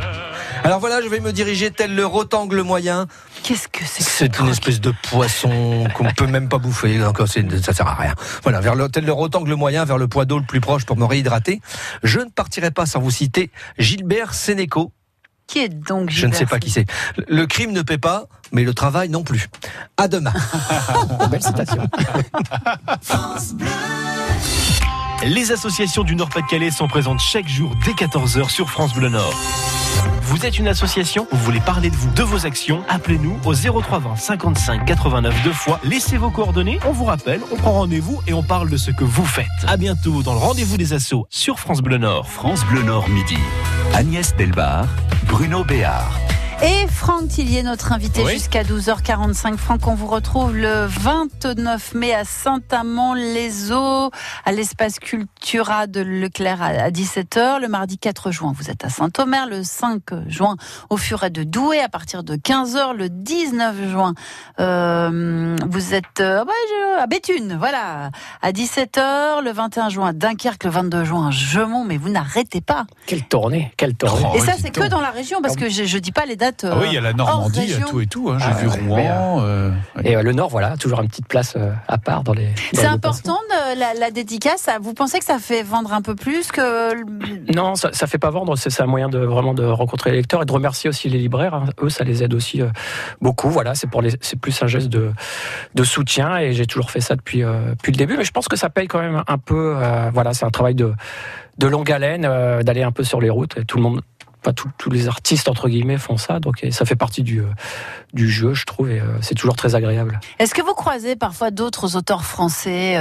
[0.63, 3.07] Alors voilà, je vais me diriger tel le rotangle moyen.
[3.43, 7.03] Qu'est-ce que c'est que ce C'est une espèce de poisson qu'on peut même pas bouffer.
[7.03, 8.13] Encore, c'est- ça sert à rien.
[8.43, 10.97] Voilà, vers le, tel le rotangle moyen, vers le point d'eau le plus proche pour
[10.97, 11.61] me réhydrater.
[12.03, 14.91] Je ne partirai pas sans vous citer Gilbert Sénéco.
[15.47, 16.85] Qui est donc Je ne sais Gilbert pas qui c'est.
[17.27, 19.47] Le crime ne paie pas, mais le travail non plus.
[19.97, 20.33] À demain.
[21.31, 21.87] Belle citation.
[25.25, 29.33] Les associations du Nord-Pas-de-Calais sont présentes chaque jour dès 14h sur France Bleu Nord.
[30.21, 34.15] Vous êtes une association, vous voulez parler de vous, de vos actions, appelez-nous au 0320
[34.15, 38.43] 55 89 deux fois, laissez vos coordonnées, on vous rappelle, on prend rendez-vous et on
[38.43, 39.47] parle de ce que vous faites.
[39.67, 42.27] À bientôt dans le rendez-vous des assos sur France Bleu Nord.
[42.27, 43.37] France Bleu Nord midi.
[43.93, 44.85] Agnès Delbar,
[45.27, 46.11] Bruno Béard.
[46.61, 48.33] Et Franck Tillier, notre invité Oui.
[48.33, 49.55] jusqu'à 12h45.
[49.55, 54.11] Franck, on vous retrouve le 29 mai à Saint-Amand-les-Eaux,
[54.43, 57.61] à l'espace Cultura de Leclerc à 17h.
[57.61, 59.47] Le mardi 4 juin, vous êtes à Saint-Omer.
[59.47, 60.57] Le 5 juin,
[60.89, 62.93] au Furet de Douai à partir de 15h.
[62.93, 64.13] Le 19 juin,
[64.59, 69.43] euh, vous êtes euh, ouais, je- à Béthune, voilà, à 17h.
[69.43, 70.63] Le 21 juin, à Dunkerque.
[70.65, 71.83] Le 22 juin, à Gemont.
[71.85, 72.85] Mais vous n'arrêtez pas.
[73.05, 74.25] Quelle tournée, quelle tournée.
[74.31, 76.35] Oh, Et ça, c'est que dans la région, parce que je, je dis pas les
[76.35, 76.65] dates.
[76.69, 78.29] Ah oui, il y a la Normandie, il y a tout et tout.
[78.29, 78.37] hein.
[78.39, 79.41] J'ai Ah, vu ouais, Rouen.
[79.43, 79.71] euh,
[80.03, 82.49] Et euh, le Nord, voilà, toujours une petite place euh, à part dans les.
[82.73, 84.67] C'est important de, la, la dédicace.
[84.81, 86.93] Vous pensez que ça fait vendre un peu plus que
[87.53, 88.55] Non, ça, ça fait pas vendre.
[88.57, 91.53] C'est un moyen de vraiment de rencontrer les lecteurs et de remercier aussi les libraires.
[91.53, 91.65] hein.
[91.81, 92.67] Eux, ça les aide aussi euh,
[93.21, 93.49] beaucoup.
[93.49, 95.11] Voilà, c'est pour les, c'est plus un geste de,
[95.75, 98.17] de soutien et j'ai toujours fait ça depuis euh, depuis le début.
[98.17, 99.75] Mais je pense que ça paye quand même un peu.
[99.77, 100.93] euh, voilà, c'est un travail de
[101.57, 103.65] de longue haleine euh, d'aller un peu sur les routes.
[103.65, 104.01] Tout le monde.
[104.41, 107.43] Pas tous- les artistes entre guillemets font ça, donc ça fait partie du,
[108.13, 110.17] du jeu, je trouve, et c'est toujours très agréable.
[110.39, 112.95] Est-ce que vous croisez parfois d'autres auteurs français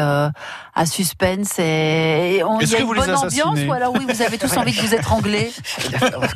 [0.79, 3.73] à suspense et, et on, il Est-ce y a que une vous bonne ambiance ou
[3.73, 5.51] alors oui, vous avez tous envie de vous étrangler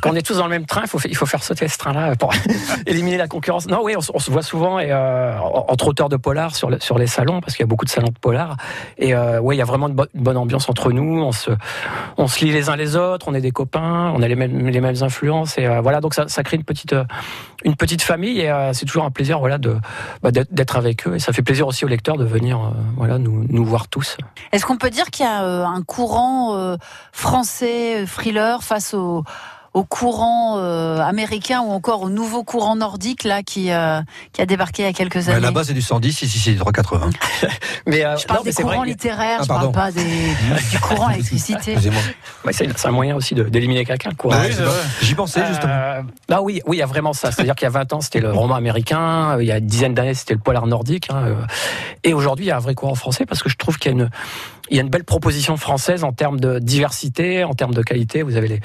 [0.00, 1.78] Quand on est tous dans le même train, il faut, il faut faire sauter ce
[1.78, 2.32] train-là pour
[2.86, 3.68] éliminer la concurrence.
[3.68, 6.70] Non, oui, on, se- on se voit souvent et, euh, entre auteurs de polar sur,
[6.70, 8.56] le- sur les salons, parce qu'il y a beaucoup de salons de polar.
[8.98, 11.22] Et euh, oui, il y a vraiment une, bo- une bonne ambiance entre nous.
[11.22, 11.50] On se,
[12.16, 14.68] on se lit les uns les autres, on est des copains, on a les mêmes,
[14.68, 15.56] les mêmes influences.
[15.58, 17.04] Et euh, voilà, donc ça, ça crée une petite, euh,
[17.64, 18.40] une petite famille.
[18.40, 19.76] Et euh, c'est toujours un plaisir voilà, de,
[20.22, 21.16] bah, d'être, avec eux.
[21.16, 24.16] Et ça fait plaisir aussi aux lecteurs de venir euh, voilà, nous, nous voir tous.
[24.52, 26.76] Est-ce qu'on peut dire qu'il y a euh, un courant
[27.12, 29.24] français thriller face au
[29.74, 34.00] au courant euh, américain ou encore au nouveau courant nordique là qui euh,
[34.32, 35.40] qui a débarqué il y a quelques Bah, années.
[35.40, 37.08] Là-bas, c'est du 110, ici, c'est du 380.
[37.86, 40.02] Mais, euh, je parle non, des courants littéraires, Ah, je parle pas des,
[40.70, 41.76] du courant électricité.
[42.50, 44.10] C'est, un moyen aussi d'éliminer quelqu'un.
[44.16, 44.36] Quoi.
[44.36, 45.72] Bah, c'est pas- J'y pensais, justement.
[45.72, 47.32] Euh, ah oui, oui, il y a vraiment ça.
[47.32, 49.38] C'est-à-dire qu'il y a 20 ans, c'était le roman américain.
[49.40, 51.08] Il y a une dizaine d'années, c'était le polar nordique.
[51.10, 51.34] hein.
[52.04, 53.94] Et aujourd'hui, il y a un vrai courant français parce que je trouve qu'il y
[53.94, 54.10] a une,
[54.70, 58.22] il y a une belle proposition française en termes de diversité, en termes de qualité.
[58.22, 58.60] Vous avez les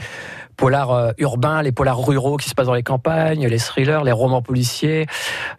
[0.58, 4.12] polars euh, urbains, les polars ruraux qui se passent dans les campagnes, les thrillers, les
[4.12, 5.06] romans policiers,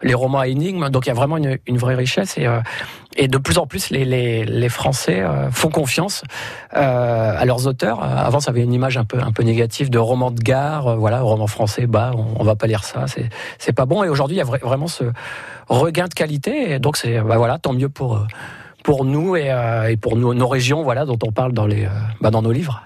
[0.03, 0.89] les romans à énigmes.
[0.89, 2.59] Donc il y a vraiment une, une vraie richesse et, euh,
[3.15, 6.23] et de plus en plus les, les, les Français euh, font confiance
[6.71, 8.03] à leurs auteurs.
[8.03, 11.21] Avant, ça avait une image un peu un peu négative de roman de gare, voilà,
[11.21, 14.03] roman français, bah, on, on va pas lire ça, c'est c'est pas bon.
[14.03, 15.05] Et aujourd'hui, il y a vra- vraiment ce
[15.69, 16.73] regain de qualité.
[16.73, 18.27] Et donc c'est bah, voilà, tant mieux pour
[18.83, 21.85] pour nous et, euh, et pour nous, nos régions, voilà, dont on parle dans les
[21.85, 21.89] euh,
[22.21, 22.81] bah, dans nos livres.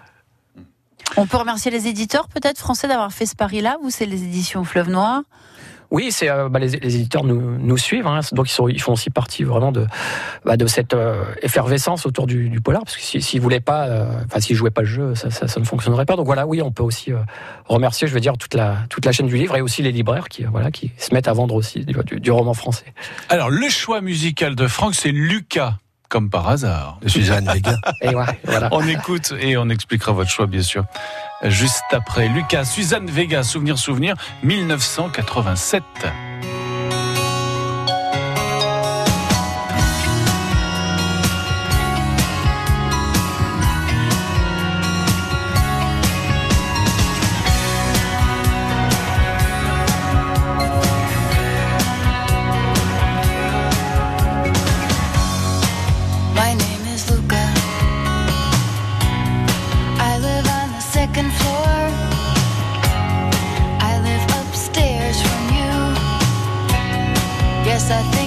[1.17, 3.78] On peut remercier les éditeurs peut-être français d'avoir fait ce pari-là.
[3.84, 5.21] Vous, c'est les éditions Fleuve Noir.
[5.91, 8.82] Oui, c'est euh, bah, les, les éditeurs nous, nous suivent, hein, donc ils, sont, ils
[8.82, 9.86] font aussi partie vraiment de,
[10.43, 13.86] bah, de cette euh, effervescence autour du, du polar, parce que si- s'ils voulaient pas,
[13.89, 16.15] euh, enfin s'ils jouaient pas le jeu, ça, ça, ça ne fonctionnerait pas.
[16.15, 17.17] Donc voilà, oui, on peut aussi euh,
[17.65, 20.30] remercier, je veux dire, toute la toute la chaîne du livre et aussi les libraires
[20.30, 22.91] qui euh, voilà qui se mettent à vendre aussi du, du- du roman français.
[23.30, 25.76] Alors, le choix musical de Franck, c'est Lucas,
[26.13, 26.99] comme par hasard.
[27.08, 27.76] Suzanne Vega.
[28.02, 28.69] Et ouais, voilà.
[28.71, 30.86] On écoute et on expliquera votre choix, bien sûr.
[31.41, 35.82] Juste après, Lucas, Suzanne Vega, Souvenir, Souvenir, 1987.
[67.89, 67.89] You.
[67.89, 68.23] Yes, I think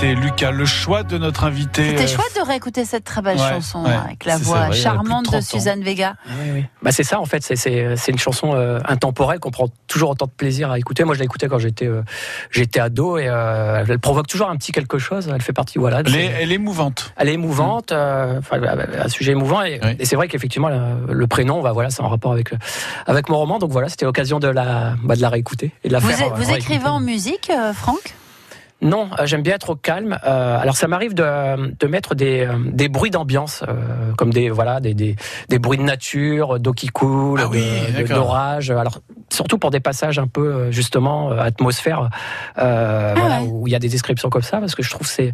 [0.00, 0.50] c'était Lucas.
[0.52, 1.90] Le choix de notre invité.
[1.90, 3.92] C'était euh, chouette de réécouter cette très belle Ouais, chanson ouais.
[3.92, 5.40] avec la voix vrai, de charmante de 30 ans.
[5.42, 6.14] Suzanne Vega.
[6.82, 10.30] Bah c'est ça en fait, c'est- une chanson euh, intemporelle qu'on prend toujours autant de
[10.30, 11.04] plaisir à écouter.
[11.04, 12.02] Moi je l'ai écoutée quand j'étais euh,
[12.50, 15.30] j'étais ado et euh, elle provoque toujours un petit quelque chose.
[15.34, 16.00] Elle fait partie voilà.
[16.06, 17.12] Elle est, elle est mouvante.
[17.16, 21.26] Elle est émouvante, euh, enfin, un sujet émouvant et, et c'est vrai qu'effectivement le, le
[21.26, 22.50] prénom, bah, voilà, c'est en rapport avec
[23.06, 25.92] avec mon roman, donc voilà, c'était l'occasion de la bah, de la réécouter et de
[25.92, 26.34] la Vous, faire.
[26.34, 28.14] vous écrivez en musique, euh, Franck?
[28.80, 30.18] Non, euh, j'aime bien être au calme.
[30.24, 34.50] Euh, alors ça m'arrive de, de mettre des, euh, des bruits d'ambiance, euh, comme des
[34.50, 35.16] voilà des, des,
[35.48, 37.64] des bruits de nature, d'eau qui coule, Ah oui,
[38.08, 38.70] d'orage.
[38.70, 39.00] Alors
[39.30, 42.08] surtout pour des passages un peu euh, justement atmosphère,
[42.58, 45.06] euh, Ah voilà, où il y a des descriptions comme ça, parce que je trouve
[45.08, 45.32] que c'est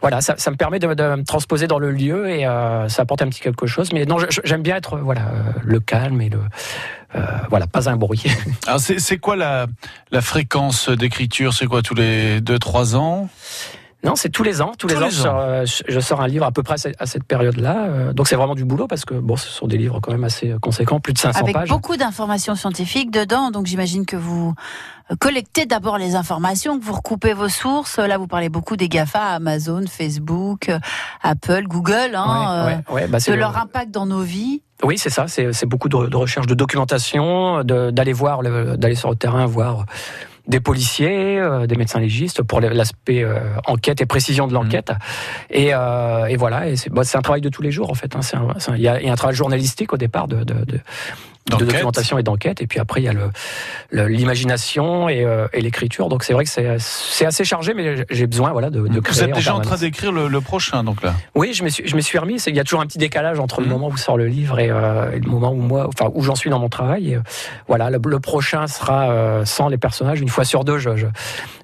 [0.00, 3.02] voilà, ça, ça me permet de, de me transposer dans le lieu et euh, ça
[3.02, 3.92] apporte un petit quelque chose.
[3.92, 6.40] Mais non, j'aime bien être voilà euh, le calme et le
[7.50, 8.22] voilà pas un bruit.
[8.66, 9.66] Alors, c'est c'est quoi la,
[10.10, 11.54] la fréquence d'écriture?
[11.54, 13.28] C'est quoi, tous les 2-3 ans?
[14.04, 14.72] Non, c'est tous les ans.
[14.76, 17.06] Tous, les, ans, les je sors, euh, je sors un livre à peu près à
[17.06, 17.84] cette- période-là.
[17.86, 20.24] Euh, Donc c'est vraiment du boulot parce que bon, ce sont des livres quand même
[20.24, 21.68] assez conséquents, plus de 500 Avec pages.
[21.68, 24.54] beaucoup d'informations scientifiques dedans, donc j'imagine que vous
[25.10, 27.98] euh, collectez d'abord les informations, que vous recoupez vos sources.
[27.98, 30.80] Là, vous parlez beaucoup des GAFA, Amazon, Facebook, euh,
[31.22, 34.62] Apple, Google, hein, Ouais, euh, ouais, ouais, bah, de le- leur impact dans nos vies.
[34.82, 35.26] Oui, c'est ça.
[35.28, 39.46] C'est beaucoup de, de recherche, de documentation, de- d'aller voir, le- d'aller sur le terrain,
[39.46, 39.86] voir
[40.46, 44.92] des policiers, euh, des médecins légistes pour l'aspect euh, enquête et précision de l'enquête.
[45.50, 46.68] Et, euh, et voilà.
[46.68, 48.14] Et c'est bah, un travail de tous les jours en fait.
[48.16, 48.20] hein.
[48.74, 50.80] Il y, y a un travail journalistique au départ de, de, de-
[51.50, 52.62] de documentation et d'enquête.
[52.62, 53.30] Et puis après, il y a le-
[53.90, 56.08] le- l'imagination et, euh, et l'écriture.
[56.08, 59.14] Donc c'est vrai que c'est assez chargé, mais j'ai besoin voilà, de, de créer.
[59.14, 61.14] Vous êtes déjà en train d'écrire le, le prochain, donc là?
[61.34, 62.38] Oui, je me suis, je me suis remis.
[62.38, 63.64] C'est- Il y a toujours un petit décalage entre Mmh.
[63.64, 66.22] le moment où sort le livre et, euh, et le moment où moi, enfin où
[66.22, 67.10] j'en suis dans mon travail.
[67.12, 67.20] Et, euh,
[67.68, 70.20] voilà, le, le prochain sera euh, sans les personnages.
[70.20, 71.06] Une fois sur deux, je, je,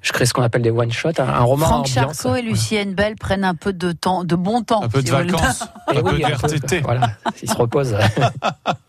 [0.01, 1.87] je crée ce qu'on appelle des one shot, un, un roman Franck.
[1.87, 4.83] Charcot et Lucienne Bell prennent un peu de temps, de bon temps.
[4.83, 5.63] Un peu de si vacances,
[5.93, 6.79] Et un peu de peu, RTT.
[6.81, 7.11] voilà,
[7.41, 7.95] ils se reposent.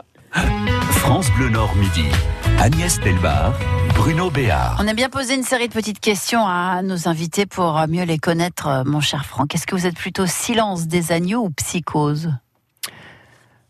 [1.11, 2.05] France Bleu Nord Midi.
[2.61, 3.53] Agnès Delbar,
[3.97, 4.77] Bruno Béard.
[4.79, 8.19] On a bien posé une série de petites questions à nos invités pour mieux les
[8.19, 9.53] connaître, euh, mon cher Franck.
[9.53, 12.33] Est-ce que vous êtes plutôt silence des agneaux ou psychose?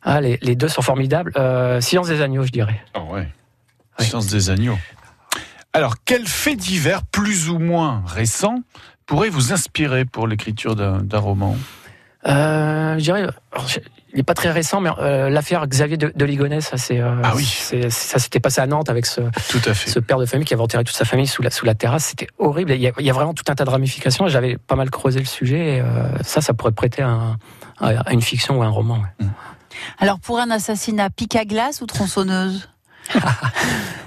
[0.03, 1.32] Ah, les, les deux sont formidables.
[1.36, 2.78] Euh, Silence des agneaux, je dirais.
[2.93, 3.26] Ah ouais.
[4.01, 4.76] Science des agneaux.
[5.72, 8.57] Alors, quel fait divers plus ou moins récent
[9.07, 11.57] pourrait vous inspirer pour l'écriture d'un roman?
[12.26, 13.26] Euh, je dirais,
[14.12, 17.14] il n'est pas très récent, mais euh, l'affaire Xavier de, de Ligonnès, ça c'est, euh,
[17.22, 17.44] Ah oui.
[17.44, 19.88] c'est- ça s'était passé à Nantes avec ce, Tout à fait.
[19.90, 22.04] ce père de famille qui avait enterré toute sa famille sous la, sous la terrasse.
[22.06, 22.72] C'était horrible.
[22.72, 24.26] Il y, a, il y a vraiment tout un tas de ramifications.
[24.28, 25.76] J'avais pas mal creusé le sujet.
[25.76, 25.86] Et, euh,
[26.22, 27.36] ça, ça pourrait prêter à, un-
[27.80, 28.98] à une fiction ou un roman.
[29.20, 29.26] ouais.
[29.98, 32.68] Alors, pour un assassinat, pique à glace ou tronçonneuse?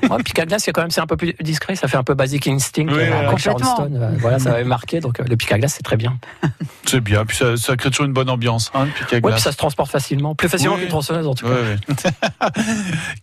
[0.10, 1.76] Ouais, pic à glace, c'est quand même c'est un peu plus discret.
[1.76, 2.88] Ça fait un peu Basic Instinct.
[2.90, 3.26] Oui, euh, ouais.
[3.30, 3.76] Complètement.
[3.76, 3.98] Stone.
[4.02, 5.00] Euh, voilà, ça avait marqué.
[5.00, 6.18] Donc euh, le pic à glace, c'est très bien.
[6.86, 9.22] C'est bien, puis ça, ça crée toujours une bonne ambiance, hein, le pic à Ouais,
[9.22, 9.34] glace.
[9.36, 10.82] puis ça se transporte facilement, plus facilement Oui.
[10.82, 11.54] qu'une tronçonneuse en tout cas.
[11.54, 12.52] Ouais, ouais.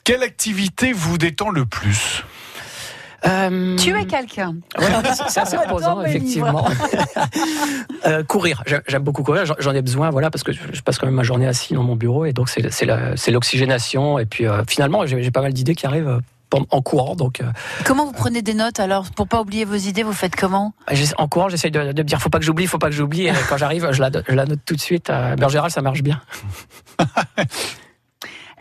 [0.04, 2.24] Quelle activité vous détend le plus?
[3.26, 4.86] Euh, Tuer quelqu'un Ouais,
[5.28, 6.66] c'est- assez reposant, effectivement.
[8.06, 11.06] Euh, courir, J'ai- j'aime beaucoup courir, j'en- ai besoin, voilà, parce que je passe quand
[11.06, 15.04] même ma journée assis dans mon bureau, et donc c'est l'oxygénation, et puis euh, finalement
[15.06, 17.42] j'ai pas mal d'idées qui arrivent euh, en courant, donc
[17.84, 20.72] Comment vous prenez des notes alors Pour pas oublier vos idées, vous faites comment?
[20.90, 22.94] J'essa- en courant j'essaye de, de me dire faut pas que j'oublie, faut pas que
[22.94, 25.10] j'oublie, et quand j'arrive je la, je la note tout de suite.
[25.38, 26.20] Mais en général ça marche bien.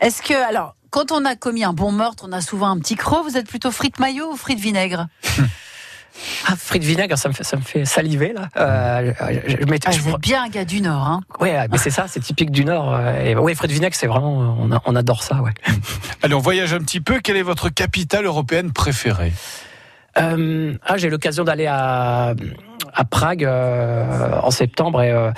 [0.00, 2.96] Est-ce que, alors, quand on a commis un bon meurtre, on a souvent un petit
[2.96, 3.22] creux.
[3.22, 5.06] Vous êtes plutôt frites maillot ou frites vinaigre
[6.46, 8.48] Ah, frites vinaigre, ça me fait, ça me fait saliver là.
[8.56, 9.12] Euh,
[9.46, 11.06] je, je Ah, je- vous êtes bien un gars du Nord.
[11.06, 11.20] Hein.
[11.40, 12.92] ouais, mais c'est ça, c'est typique du Nord.
[12.92, 15.52] euh, Et ouais, frites vinaigre, c'est vraiment, on, a- on adore ça, ouais.
[16.22, 17.20] Allez, on voyage un petit peu.
[17.20, 19.32] Quelle est votre capitale européenne préférée?
[20.20, 22.34] Euh, ah, j'ai l'occasion d'aller à,
[22.94, 25.30] à Prague euh, en septembre et euh,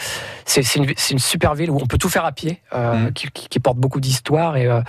[0.45, 3.61] c'est une, super ville où on peut tout faire à pied, euh, qui, qui- qui
[3.61, 4.80] porte beaucoup d'histoire et, euh,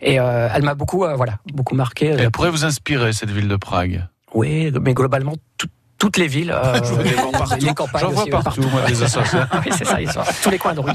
[0.00, 2.06] et elle m'a beaucoup, voilà, beaucoup marqué.
[2.06, 4.06] Elle pourrait vous inspirer, cette ville de Prague.
[4.34, 5.68] Oui, mais globalement tout-
[6.02, 7.54] toutes les villes, euh, Je vois des gens partout.
[7.60, 9.46] les campagnes J'en vois aussi, partout, moi, des associations.
[9.64, 10.90] oui, c'est ça, ils sont tous les coins de rue.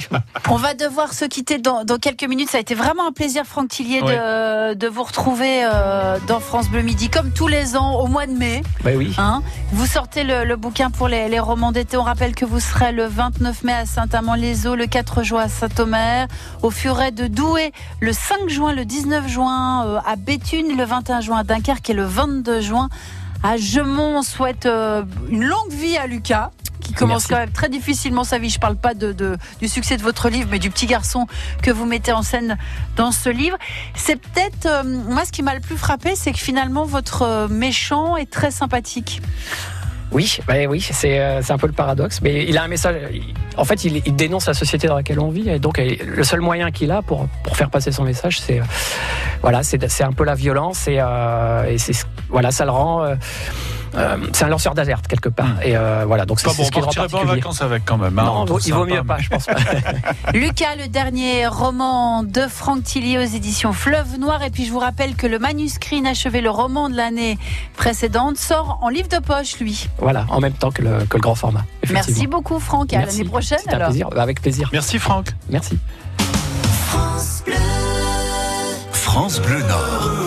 [0.49, 2.49] On va devoir se quitter dans, dans quelques minutes.
[2.49, 6.67] Ça a été vraiment un plaisir, Franck Tillier, de, de vous retrouver euh, dans France
[6.67, 8.63] Bleu Midi, comme tous les ans, au mois de mai.
[8.83, 9.15] Bah oui.
[9.17, 11.95] Hein vous sortez le, le bouquin pour les, les romans d'été.
[11.95, 16.27] On rappelle que vous serez le 29 mai à Saint-Amand-les-Eaux, le 4 juin à Saint-Omer,
[16.63, 21.21] au Furet de Douai, le 5 juin, le 19 juin euh, à Béthune, le 21
[21.21, 22.89] juin à Dunkerque et le 22 juin
[23.43, 24.17] à Gemont.
[24.17, 26.51] On souhaite euh, une longue vie à Lucas.
[26.79, 27.27] Qui commence Merci.
[27.29, 28.49] quand même très difficilement sa vie.
[28.49, 31.25] Je parle pas de, de- du succès de votre livre, mais du petit garçon
[31.61, 32.55] que vous mettez en scène
[32.95, 33.57] dans ce livre.
[33.95, 37.47] C'est peut-être euh, moi ce qui m'a le plus frappé, c'est que finalement votre euh,
[37.49, 39.21] méchant est très sympathique.
[40.11, 42.95] Oui, bah oui, c'est euh, c'est un peu le paradoxe, mais il a un message.
[43.57, 46.39] En fait, il, il dénonce la société dans laquelle on vit, et donc le seul
[46.39, 48.63] moyen qu'il a pour pour faire passer son message, c'est euh,
[49.41, 51.77] voilà, c'est un peu la violence et, euh, et
[52.29, 53.03] voilà, ça le rend.
[53.03, 53.15] euh,
[53.95, 55.61] euh, c'est un lanceur d'alerte quelque part.
[55.63, 58.17] Et euh, voilà, donc c'est bon, ce qui partirait pas en vacances avec quand même.
[58.19, 59.55] hein, Non, on trouve il vaut mieux pas, je pense pas.
[60.33, 64.43] Lucas, le dernier roman de Franck Tillier aux éditions Fleuve Noir.
[64.43, 67.37] Et puis je vous rappelle que le manuscrit inachevé, le roman de l'année
[67.75, 69.87] précédente, sort en livre de poche, lui.
[69.99, 71.65] voilà, en même temps que le, que le grand format.
[71.91, 72.93] Merci beaucoup, Franck.
[72.93, 73.59] À l'année prochaine.
[73.67, 73.89] Un alors.
[73.89, 74.69] plaisir, avec plaisir.
[74.73, 75.27] Merci Franck.
[75.49, 75.77] Merci.
[78.91, 80.26] France Bleu Nord.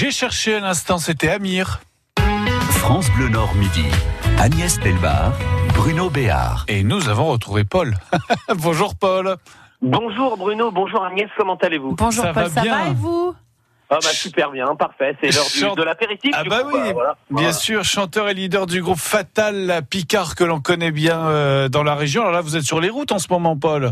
[0.00, 1.82] J'ai cherché à l'instant, c'était Amir.
[2.70, 3.84] France Bleu Nord midi.
[4.38, 5.34] Agnès Delbar,
[5.74, 6.64] Bruno Béard.
[6.68, 7.94] Et nous avons retrouvé Paul.
[8.56, 9.36] Bonjour Paul.
[9.82, 11.96] Bonjour Bruno, bonjour Agnès, comment allez-vous?
[11.96, 12.78] Bonjour Ça Paul, va ça bien.
[12.84, 13.34] va et vous?
[13.90, 16.30] Ah bah super bien, parfait, c'est l'heure Chante- de l'apéritif.
[16.34, 17.16] Ah bah coup, oui, voilà.
[17.30, 17.52] bien Voilà.
[17.52, 21.94] sûr, chanteur et leader du groupe Fatal Picard que l'on connaît bien euh, dans la
[21.94, 22.22] région.
[22.22, 23.90] Alors là, vous êtes sur les routes en ce moment, Paul.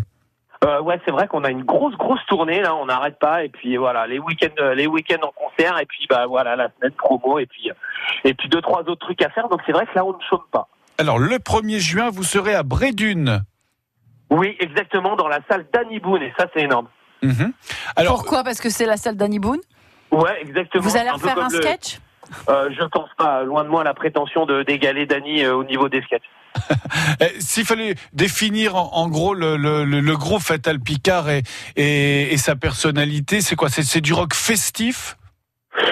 [0.64, 3.48] Euh, ouais, c'est vrai qu'on a une grosse grosse tournée là, on n'arrête pas et
[3.48, 6.92] puis voilà, les week-ends euh, les week-ends en concert et puis bah voilà la semaine
[6.92, 7.74] promo et puis euh,
[8.24, 9.48] et puis deux trois autres trucs à faire.
[9.48, 10.66] Donc c'est vrai que là on ne chôme pas.
[10.98, 13.42] Alors le 1er juin, vous serez à Brédune.
[14.30, 16.88] Oui, exactement dans la salle d'Annie Boone et ça c'est énorme.
[17.22, 17.52] Mhm.
[17.96, 18.42] Alors, Pourquoi?
[18.44, 19.60] Parce que c'est la salle d'Annie Boone?
[20.10, 20.82] Ouais, exactement.
[20.82, 21.98] Vous allez Un refaire un le- sketch?
[22.48, 25.88] Euh, je pense pas, loin de moi la prétention de d'égaler Dany euh, au niveau
[25.88, 26.22] des sketchs.
[27.20, 31.42] eh, s'il fallait définir en, gros le, le, groupe Fatal Picard et,
[31.76, 33.68] et, et sa personnalité, c'est quoi?
[33.68, 35.17] C'est du rock festif?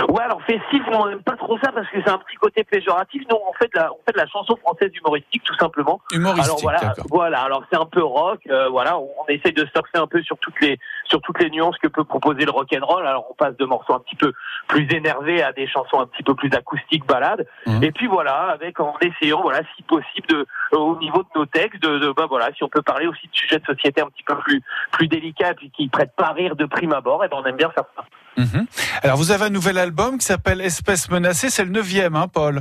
[0.08, 3.22] Ouais, alors festif, on n'aime pas trop ça parce que c'est un petit côté péjoratif.
[3.30, 6.00] Nous, on fait de la, on fait de la chanson française humoristique, tout simplement.
[6.12, 7.40] Humoristique, alors voilà, voilà.
[7.42, 8.40] Alors c'est un peu rock.
[8.50, 11.50] euh, voilà, on, on essaye de surfer un peu sur toutes les, sur toutes les
[11.50, 13.06] nuances que peut proposer le rock and roll.
[13.06, 14.32] Alors on passe de morceaux un petit peu
[14.68, 17.46] plus énervés à des chansons un petit peu plus acoustiques, balades.
[17.66, 17.82] Mhm.
[17.84, 21.46] Et puis voilà, avec en essayant, voilà, si possible, de, euh, au niveau de nos
[21.46, 24.06] textes, de, de- bah voilà, si on peut parler aussi de sujets de société un
[24.08, 24.62] petit peu plus,
[24.92, 27.24] plus délicats, puis qui prêtent pas à rire de prime abord.
[27.24, 28.04] Et ben on aime bien faire ça.
[28.36, 28.66] Mhm.
[29.02, 32.60] Alors vous avez un nouvel album qui s'appelle Espèce menacée, c'est le neuvième, hein, Paul?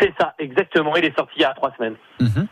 [0.00, 0.96] C'est ça, exactement.
[0.96, 1.96] Il est sorti il y a trois semaines.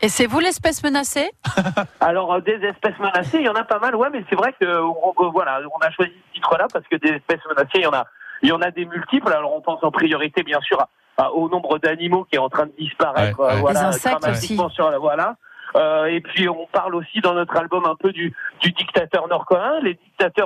[0.02, 1.30] Et c'est vous l'espèce menacée?
[2.00, 4.52] Alors euh, des espèces menacées, il y en a pas mal, ouais, mais c'est vrai
[4.60, 7.70] que euh, on- on- voilà, on a choisi ce titre-là parce que des espèces menacées,
[7.76, 8.04] il y en a,
[8.42, 9.32] il y en a des multiples.
[9.32, 12.50] Alors on pense en priorité, bien sûr, à- à- au nombre d'animaux qui est en
[12.50, 13.52] train de disparaître, Ouais, ouais.
[13.54, 14.58] euh, voilà, Les insectes aussi.
[14.74, 15.36] sur voilà.
[15.76, 19.78] Euh, et puis on parle aussi dans notre album un peu du, du dictateur nord-coréen.
[19.82, 19.94] Les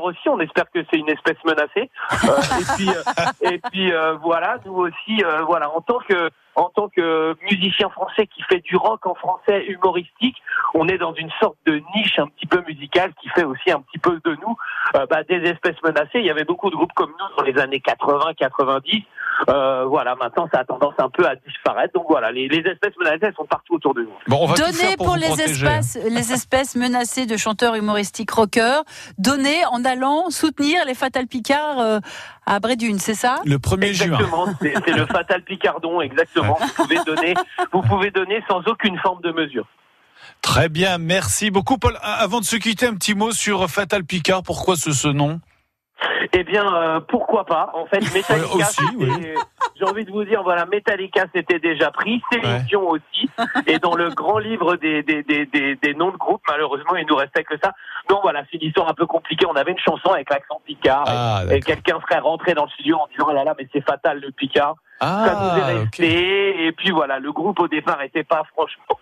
[0.03, 1.91] aussi, on espère que c'est une espèce menacée.
[2.25, 6.31] Euh, et puis, euh, et puis euh, voilà, nous aussi, euh, voilà, en tant que
[6.57, 10.37] en tant que musicien français qui fait du rock en français humoristique,
[10.75, 13.81] on est dans une sorte de niche un petit peu musicale qui fait aussi un
[13.81, 14.57] petit peu de nous
[14.95, 16.19] euh, bah, des espèces menacées.
[16.21, 19.03] Il y avait beaucoup de groupes comme nous dans les années 80, 90.
[19.49, 21.93] Euh, voilà, maintenant ça a tendance un peu à disparaître.
[21.95, 24.13] Donc voilà, les, les espèces menacées elles sont partout autour de nous.
[24.29, 24.55] Bon, on va
[24.97, 28.85] pour, les espèces, les espèces menacées de chanteurs humoristiques rockers.
[29.19, 31.99] Donnez en allant soutenir les Fatal Picard euh,
[32.47, 33.41] à Brédune, c'est ça?
[33.45, 34.07] Le 1er juin.
[34.19, 36.59] Exactement, c'est le fatal Picardon, exactement.
[36.61, 37.35] Vous pouvez donner,
[37.73, 39.67] vous pouvez donner sans aucune forme de mesure.
[40.43, 41.99] Très bien, merci beaucoup, Paul.
[42.03, 44.43] Avant de se quitter, un petit mot sur Fatal Picard.
[44.43, 45.41] Pourquoi ce, ce nom?
[46.33, 47.71] Eh bien, euh, pourquoi pas?
[47.75, 48.65] En fait, Metallica, Ouais,
[48.97, 49.35] oui.
[49.79, 52.63] j'ai envie de vous dire, voilà, Metallica c'était déjà pris, Céline Ouais.
[52.69, 53.31] Dion aussi,
[53.67, 57.07] et dans le grand livre des, des, des, des, des noms de groupes, malheureusement, il
[57.07, 57.73] nous restait que ça.
[58.09, 59.47] Donc voilà, c'est une histoire un peu compliquée.
[59.47, 61.65] On avait une chanson avec l'accent Picard, et- Ah, et, d'accord.
[61.67, 64.31] quelqu'un serait rentré dans le studio en disant, oh là là, mais c'est fatal le
[64.31, 64.77] Picard.
[65.05, 66.67] Ça nous est Ah, resté.
[66.67, 68.99] Et puis voilà, le groupe au départ était pas franchement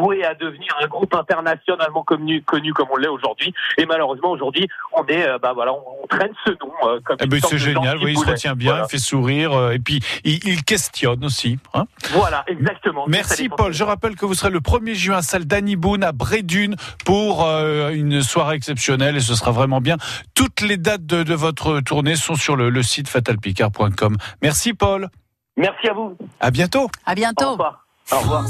[0.00, 3.52] voué à devenir un groupe internationalement connu, connu comme on l'est aujourd'hui.
[3.76, 7.16] Et malheureusement aujourd'hui, on est, euh, bah voilà, on, traîne ce nom euh, comme.
[7.20, 8.86] Eh ben, c'est génial, oui, il se retient bien, Voilà.
[8.86, 11.58] il fait sourire, euh, et puis il, il questionne aussi.
[11.74, 11.84] hein.
[12.12, 13.04] Voilà, exactement.
[13.08, 13.48] Merci.
[13.48, 13.72] Paul.
[13.72, 17.44] Je rappelle que vous serez le 1er juin à salle d'Annie Boone à Brédune pour
[17.44, 19.96] euh, une soirée exceptionnelle et ce sera vraiment bien.
[20.34, 24.16] Toutes les dates de, de votre tournée sont sur le, le site fatalpicard.com.
[24.42, 25.08] Merci Paul.
[25.56, 26.16] Merci à vous.
[26.40, 26.88] À bientôt.
[27.06, 27.52] À Au bientôt.
[27.52, 27.86] revoir.
[28.12, 28.44] Au revoir.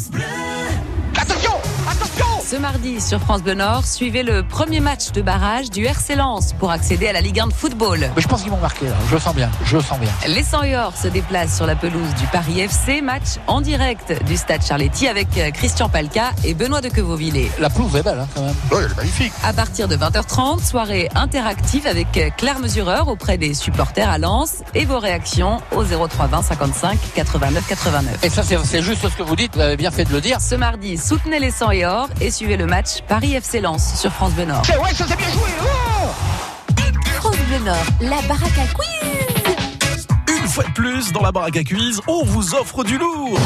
[2.46, 6.52] Ce mardi sur France Bleu Nord, suivez le premier match de barrage du RC Lens
[6.52, 8.00] pour accéder à la Ligue 1 de football.
[8.14, 8.94] Mais je pense qu'ils vont marquer, là.
[9.08, 10.10] je le sens bien, je le sens bien.
[10.28, 14.36] Les 100 York se déplacent sur la pelouse du Paris FC, match en direct du
[14.36, 17.50] stade Charletti avec euh, Christian Palca et Benoît de Quevauvillé.
[17.58, 18.54] La pelouse est belle hein, quand même.
[18.70, 19.32] Ouais, elle est magnifique.
[19.42, 24.56] À partir de 20h30, soirée interactive avec euh, Claire Mesureur auprès des supporters à Lens
[24.74, 28.22] et vos réactions au 03 20 55 89 89.
[28.22, 30.20] Et ça c'est c'est juste ce que vous dites, vous avez bien fait de le
[30.20, 30.42] dire.
[30.42, 34.12] Ce mardi, soutenez les 100 et or et suivez le match Paris FC Lens sur
[34.12, 34.62] France Bleu Nord.
[34.82, 36.08] Ouais, ça bien joué oh
[37.14, 40.06] France Bleu Nord, la baraque à quiz.
[40.28, 43.38] Une fois de plus, dans la baraque à quiz, on vous offre du lourd.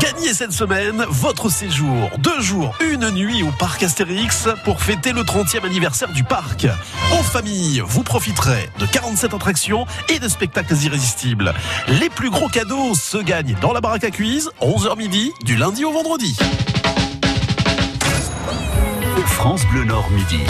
[0.00, 2.10] Gagnez cette semaine votre séjour.
[2.18, 6.66] Deux jours, une nuit au parc Astérix pour fêter le 30e anniversaire du parc.
[7.12, 11.54] En famille, vous profiterez de 47 attractions et de spectacles irrésistibles.
[12.00, 15.84] Les plus gros cadeaux se gagnent dans la baraque à quiz, 11h midi, du lundi
[15.84, 16.36] au vendredi.
[19.28, 20.40] France Bleu Nord Midi.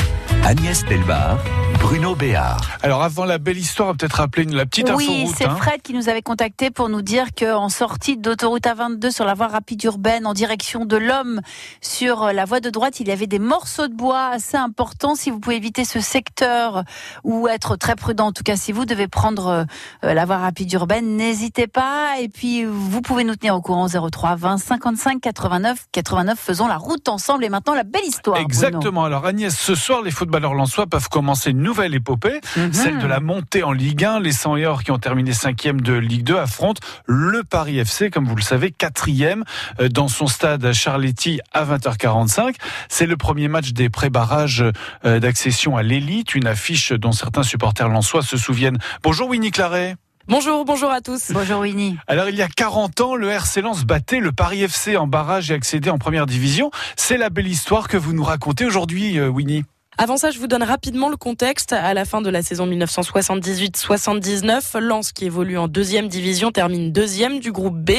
[0.45, 1.37] Agnès Delbar,
[1.81, 2.61] Bruno Béard.
[2.83, 5.35] Alors avant la belle histoire, on peut-être rappeler une- la petite Oui, inforoute.
[5.37, 5.57] c'est hein.
[5.57, 9.49] Fred qui nous avait contacté pour nous dire qu'en sortie d'autoroute A22 sur la voie
[9.49, 11.41] rapide urbaine en direction de l'homme
[11.83, 15.17] sur euh, la voie de droite, il y avait des morceaux de bois assez importants.
[15.17, 16.85] Si vous pouvez éviter ce secteur
[17.25, 19.67] ou être très prudent, en tout cas si vous devez prendre
[20.05, 22.21] euh, la voie rapide urbaine, n'hésitez pas.
[22.21, 26.39] Et puis vous pouvez nous tenir au courant 03 20 55 89 89.
[26.39, 27.45] Faisons la route ensemble.
[27.45, 28.39] Et maintenant la belle histoire.
[28.39, 28.49] Bruno.
[28.69, 29.05] Exactement.
[29.05, 32.73] Alors Agnès, ce soir, les footballeurs lensois peuvent commencer une nouvelle épopée, Mhm.
[32.73, 34.21] celle de la montée en Ligue 1.
[34.21, 38.11] Les 100 et or qui ont terminé cinquième de Ligue 2 affrontent le Paris FC,
[38.11, 39.45] comme vous le savez, quatrième
[39.81, 42.57] euh, dans son stade Charletti à 20h45.
[42.89, 44.65] C'est le premier match des pré-barrages
[45.05, 48.79] euh, d'accession à l'élite, une affiche dont certains supporters lensois se souviennent.
[49.03, 49.97] Bonjour Winnie Claret.
[50.31, 51.33] Bonjour, bonjour à tous.
[51.33, 51.97] Bonjour Winnie.
[52.07, 55.51] Alors il y a 40 ans, le RC Lens battait le Paris FC en barrage
[55.51, 56.71] et accédait en première division.
[56.97, 59.65] C'est la belle histoire que vous nous racontez aujourd'hui, euh, Winnie.
[60.01, 61.73] Avant ça, je vous donne rapidement le contexte.
[61.73, 67.41] À la fin de la saison 1978-79, Lens, qui évolue en deuxième division, termine deuxième
[67.41, 67.91] du groupe B.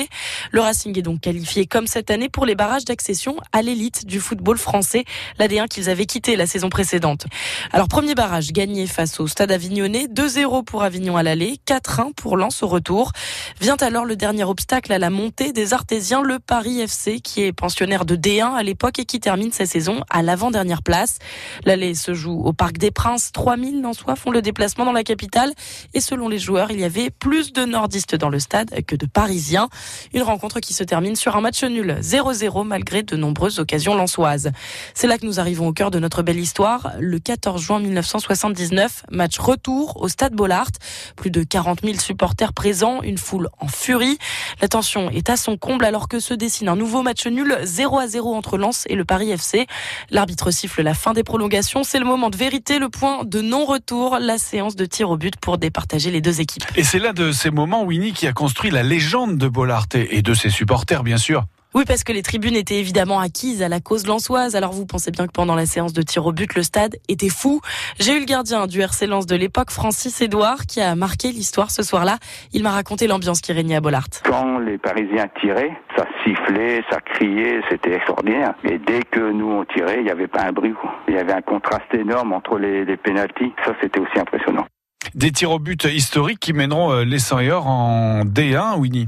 [0.51, 4.21] Le Racing est donc qualifié comme cette année pour les barrages d'accession à l'élite du
[4.21, 5.03] football français,
[5.39, 7.25] l'AD1 qu'ils avaient quitté la saison précédente.
[7.73, 12.37] Alors, premier barrage gagné face au Stade Avignonnais, 2-0 pour Avignon à l'aller, 4-1 pour
[12.37, 13.11] Lens au retour.
[13.59, 17.51] Vient alors le dernier obstacle à la montée des Artésiens, le Paris FC, qui est
[17.51, 21.19] pensionnaire de D1 à l'époque et qui termine sa saison à l'avant-dernière place.
[21.95, 23.31] Se joue au Parc des Princes.
[23.31, 25.51] 3000 Lensois font le déplacement dans la capitale.
[25.93, 29.05] Et selon les joueurs, il y avait plus de nordistes dans le stade que de
[29.05, 29.69] parisiens.
[30.13, 34.51] Une rencontre qui se termine sur un match nul 0-0 malgré de nombreuses occasions lensoises.
[34.93, 36.91] C'est là que nous arrivons au cœur de notre belle histoire.
[36.99, 40.69] Le 14 juin 1979, match retour au stade Bollard.
[41.15, 44.17] Plus de 40 000 supporters présents, une foule en furie.
[44.61, 47.99] La tension est à son comble alors que se dessine un nouveau match nul 0
[47.99, 49.67] à 0 entre Lens et le Paris FC.
[50.09, 51.78] L'arbitre siffle la fin des prolongations.
[51.83, 55.35] C'est le moment de vérité, le point de non-retour, la séance de tir au but
[55.37, 56.63] pour départager les deux équipes.
[56.75, 60.21] Et c'est l'un de ces moments, Winnie, qui a construit la légende de Bollard et
[60.21, 61.45] de ses supporters, bien sûr.
[61.75, 64.55] Oui, parce que les tribunes étaient évidemment acquises à la cause lançoise.
[64.55, 67.29] Alors vous pensez bien que pendant la séance de tir au but, le stade était
[67.29, 67.61] fou.
[67.99, 71.69] J'ai eu le gardien du RC Lens de l'époque, Francis Edouard, qui a marqué l'histoire
[71.69, 72.17] ce soir-là.
[72.53, 74.07] Il m'a raconté l'ambiance qui régnait à Bollard.
[74.23, 78.55] Quand les Parisiens tiraient, ça sifflait, ça criait, c'était extraordinaire.
[78.63, 80.73] Mais dès que nous on tirait, il n'y avait pas un bruit.
[81.07, 83.53] Il y avait un contraste énorme entre les, les pénalties.
[83.63, 84.65] Ça, c'était aussi impressionnant.
[85.13, 89.07] Des tirs au but historiques qui mèneront euh, les 100 et or en D1, Winnie.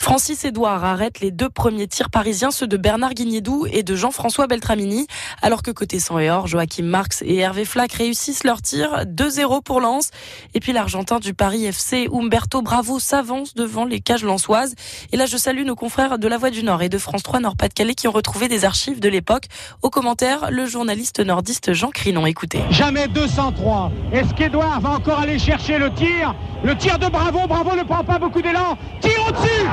[0.00, 4.46] Francis Edouard arrête les deux premiers tirs parisiens, ceux de Bernard Guignedou et de Jean-François
[4.46, 5.06] Beltramini,
[5.42, 9.62] alors que côté 100 et or, Joachim Marx et Hervé Flack réussissent leur tir, 2-0
[9.62, 10.10] pour Lens.
[10.54, 14.76] Et puis l'Argentin du Paris FC, Umberto Bravo, s'avance devant les cages lensoises.
[15.12, 17.40] Et là, je salue nos confrères de La Voix du Nord et de France 3
[17.40, 19.44] Nord-Pas-de-Calais qui ont retrouvé des archives de l'époque.
[19.82, 22.24] Au commentaire, le journaliste nordiste Jean Crinon.
[22.24, 22.62] Écoutez.
[22.70, 23.92] Jamais 203.
[24.12, 26.34] Est-ce qu'Edouard va encore aller chercher le tir?
[26.64, 27.46] Le tir de Bravo.
[27.46, 28.78] Bravo ne prend pas beaucoup d'élan.
[29.00, 29.66] Tire au-dessus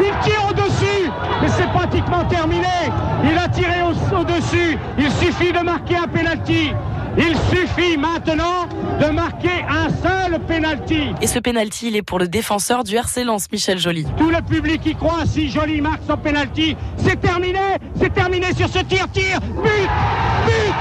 [0.00, 1.10] Il tire au-dessus
[1.42, 2.66] Mais c'est pratiquement terminé.
[3.24, 4.76] Il a tiré au- au-dessus.
[4.98, 6.72] Il suffit de marquer un penalty.
[7.16, 8.68] Il suffit maintenant
[9.00, 11.12] de marquer un seul penalty.
[11.20, 14.06] Et ce penalty, il est pour le défenseur du RC Lens, Michel Joly.
[14.16, 15.24] Tout le public y croit.
[15.26, 17.58] Si Joly marque son penalty, c'est terminé.
[18.00, 19.06] C'est terminé sur ce tir.
[19.12, 19.40] Tir.
[19.40, 19.88] But.
[20.46, 20.74] But.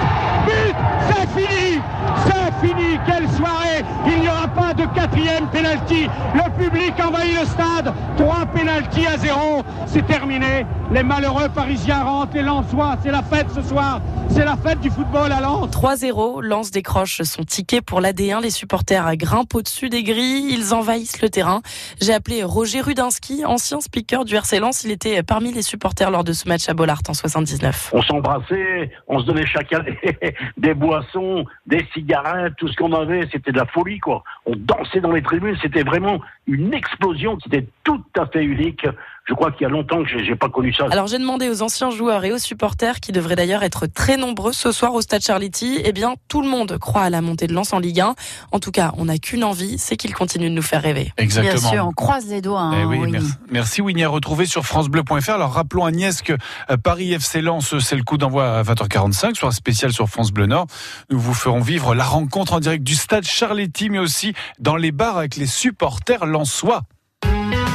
[0.46, 0.76] But.
[1.10, 1.82] C'est fini.
[2.26, 3.00] C'est fini.
[3.06, 3.84] Quelle soirée.
[4.08, 6.08] Il n'y aura pas de quatrième penalty.
[6.34, 7.94] Le public envahit le stade.
[8.18, 9.64] Trois penalties à zéro.
[9.86, 10.66] C'est terminé.
[10.92, 12.36] Les malheureux Parisiens rentrent.
[12.36, 12.96] Les Lensois.
[13.04, 14.02] C'est la fête ce soir.
[14.30, 15.70] C'est la fête du football à Lens.
[15.72, 18.42] 3-0, Lens décroche son ticket pour l'AD1.
[18.42, 21.62] Les supporters grimpent au-dessus des grilles, ils envahissent le terrain.
[22.02, 24.84] J'ai appelé Roger Rudinski, ancien speaker du RC Lens.
[24.84, 27.92] Il était parmi les supporters lors de ce match à Bollard en 79.
[27.94, 30.18] On s'embrassait, on se donnait chacun des,
[30.58, 34.24] des boissons, des cigarettes, tout ce qu'on avait, c'était de la folie, quoi.
[34.46, 38.86] On dansait dans les tribunes, c'était vraiment une explosion, c'était tout à fait unique.
[39.28, 40.86] Je crois qu'il y a longtemps que j'ai pas connu ça.
[40.90, 44.54] Alors j'ai demandé aux anciens joueurs et aux supporters, qui devraient d'ailleurs être très nombreux
[44.54, 47.54] ce soir au Stade Charletti, eh bien tout le monde croit à la montée de
[47.54, 48.16] Lens en Ligue 1.
[48.54, 51.12] En tout cas, on n'a qu'une envie, c'est qu'ils continuent de nous faire rêver.
[51.18, 51.60] Exactement.
[51.60, 52.72] Bien sûr, on croise les doigts.
[52.74, 53.28] Eh hein, oui, Winnie.
[53.52, 55.32] merci, Winnie à retrouver sur francebleu.fr.
[55.32, 56.34] Alors rappelons Agnès que
[56.70, 60.32] euh, Paris FC Lens, c'est le coup d'envoi à 20h45 sur un spécial sur France
[60.32, 60.68] Bleu Nord.
[61.10, 64.94] Nous vous ferons vivre la rencontre en direct du stade Charletti, mais aussi dans les
[64.94, 66.84] bars avec les supporters lensois.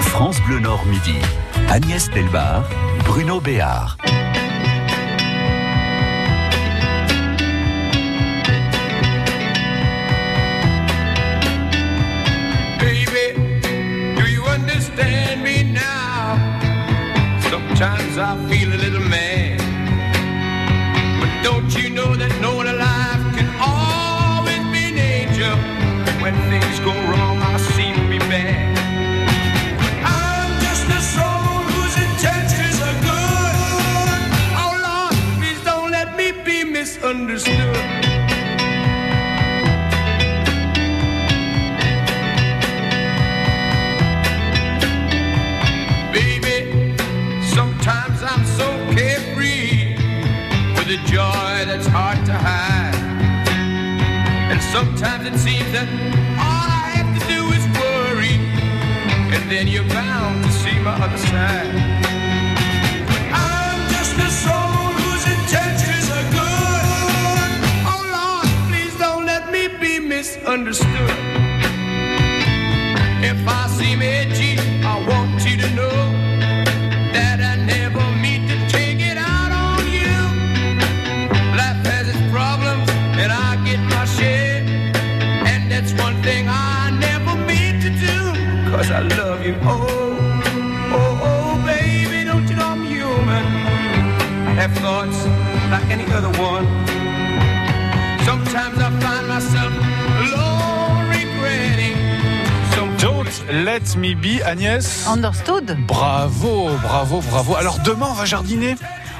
[0.00, 1.16] France Bleu Nord Midi.
[1.73, 2.68] Agnès Delbar,
[3.07, 3.97] Bruno Béard.
[14.53, 16.37] Understand me now?
[17.49, 19.59] Sometimes I feel a little mad.
[21.20, 21.89] But don't you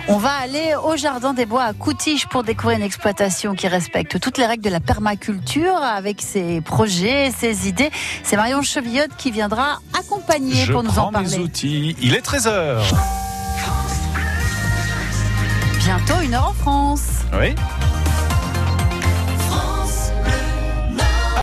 [0.09, 4.19] on va aller au Jardin des Bois à Coutiche pour découvrir une exploitation qui respecte
[4.19, 7.91] toutes les règles de la permaculture avec ses projets, ses idées.
[8.25, 11.39] C'est Marion Chevillotte qui viendra accompagner pour nous en parler.
[11.39, 11.97] Mes outils.
[12.01, 12.83] Il est 13h.
[15.79, 17.09] Bientôt une heure en France.
[17.33, 17.55] Oui.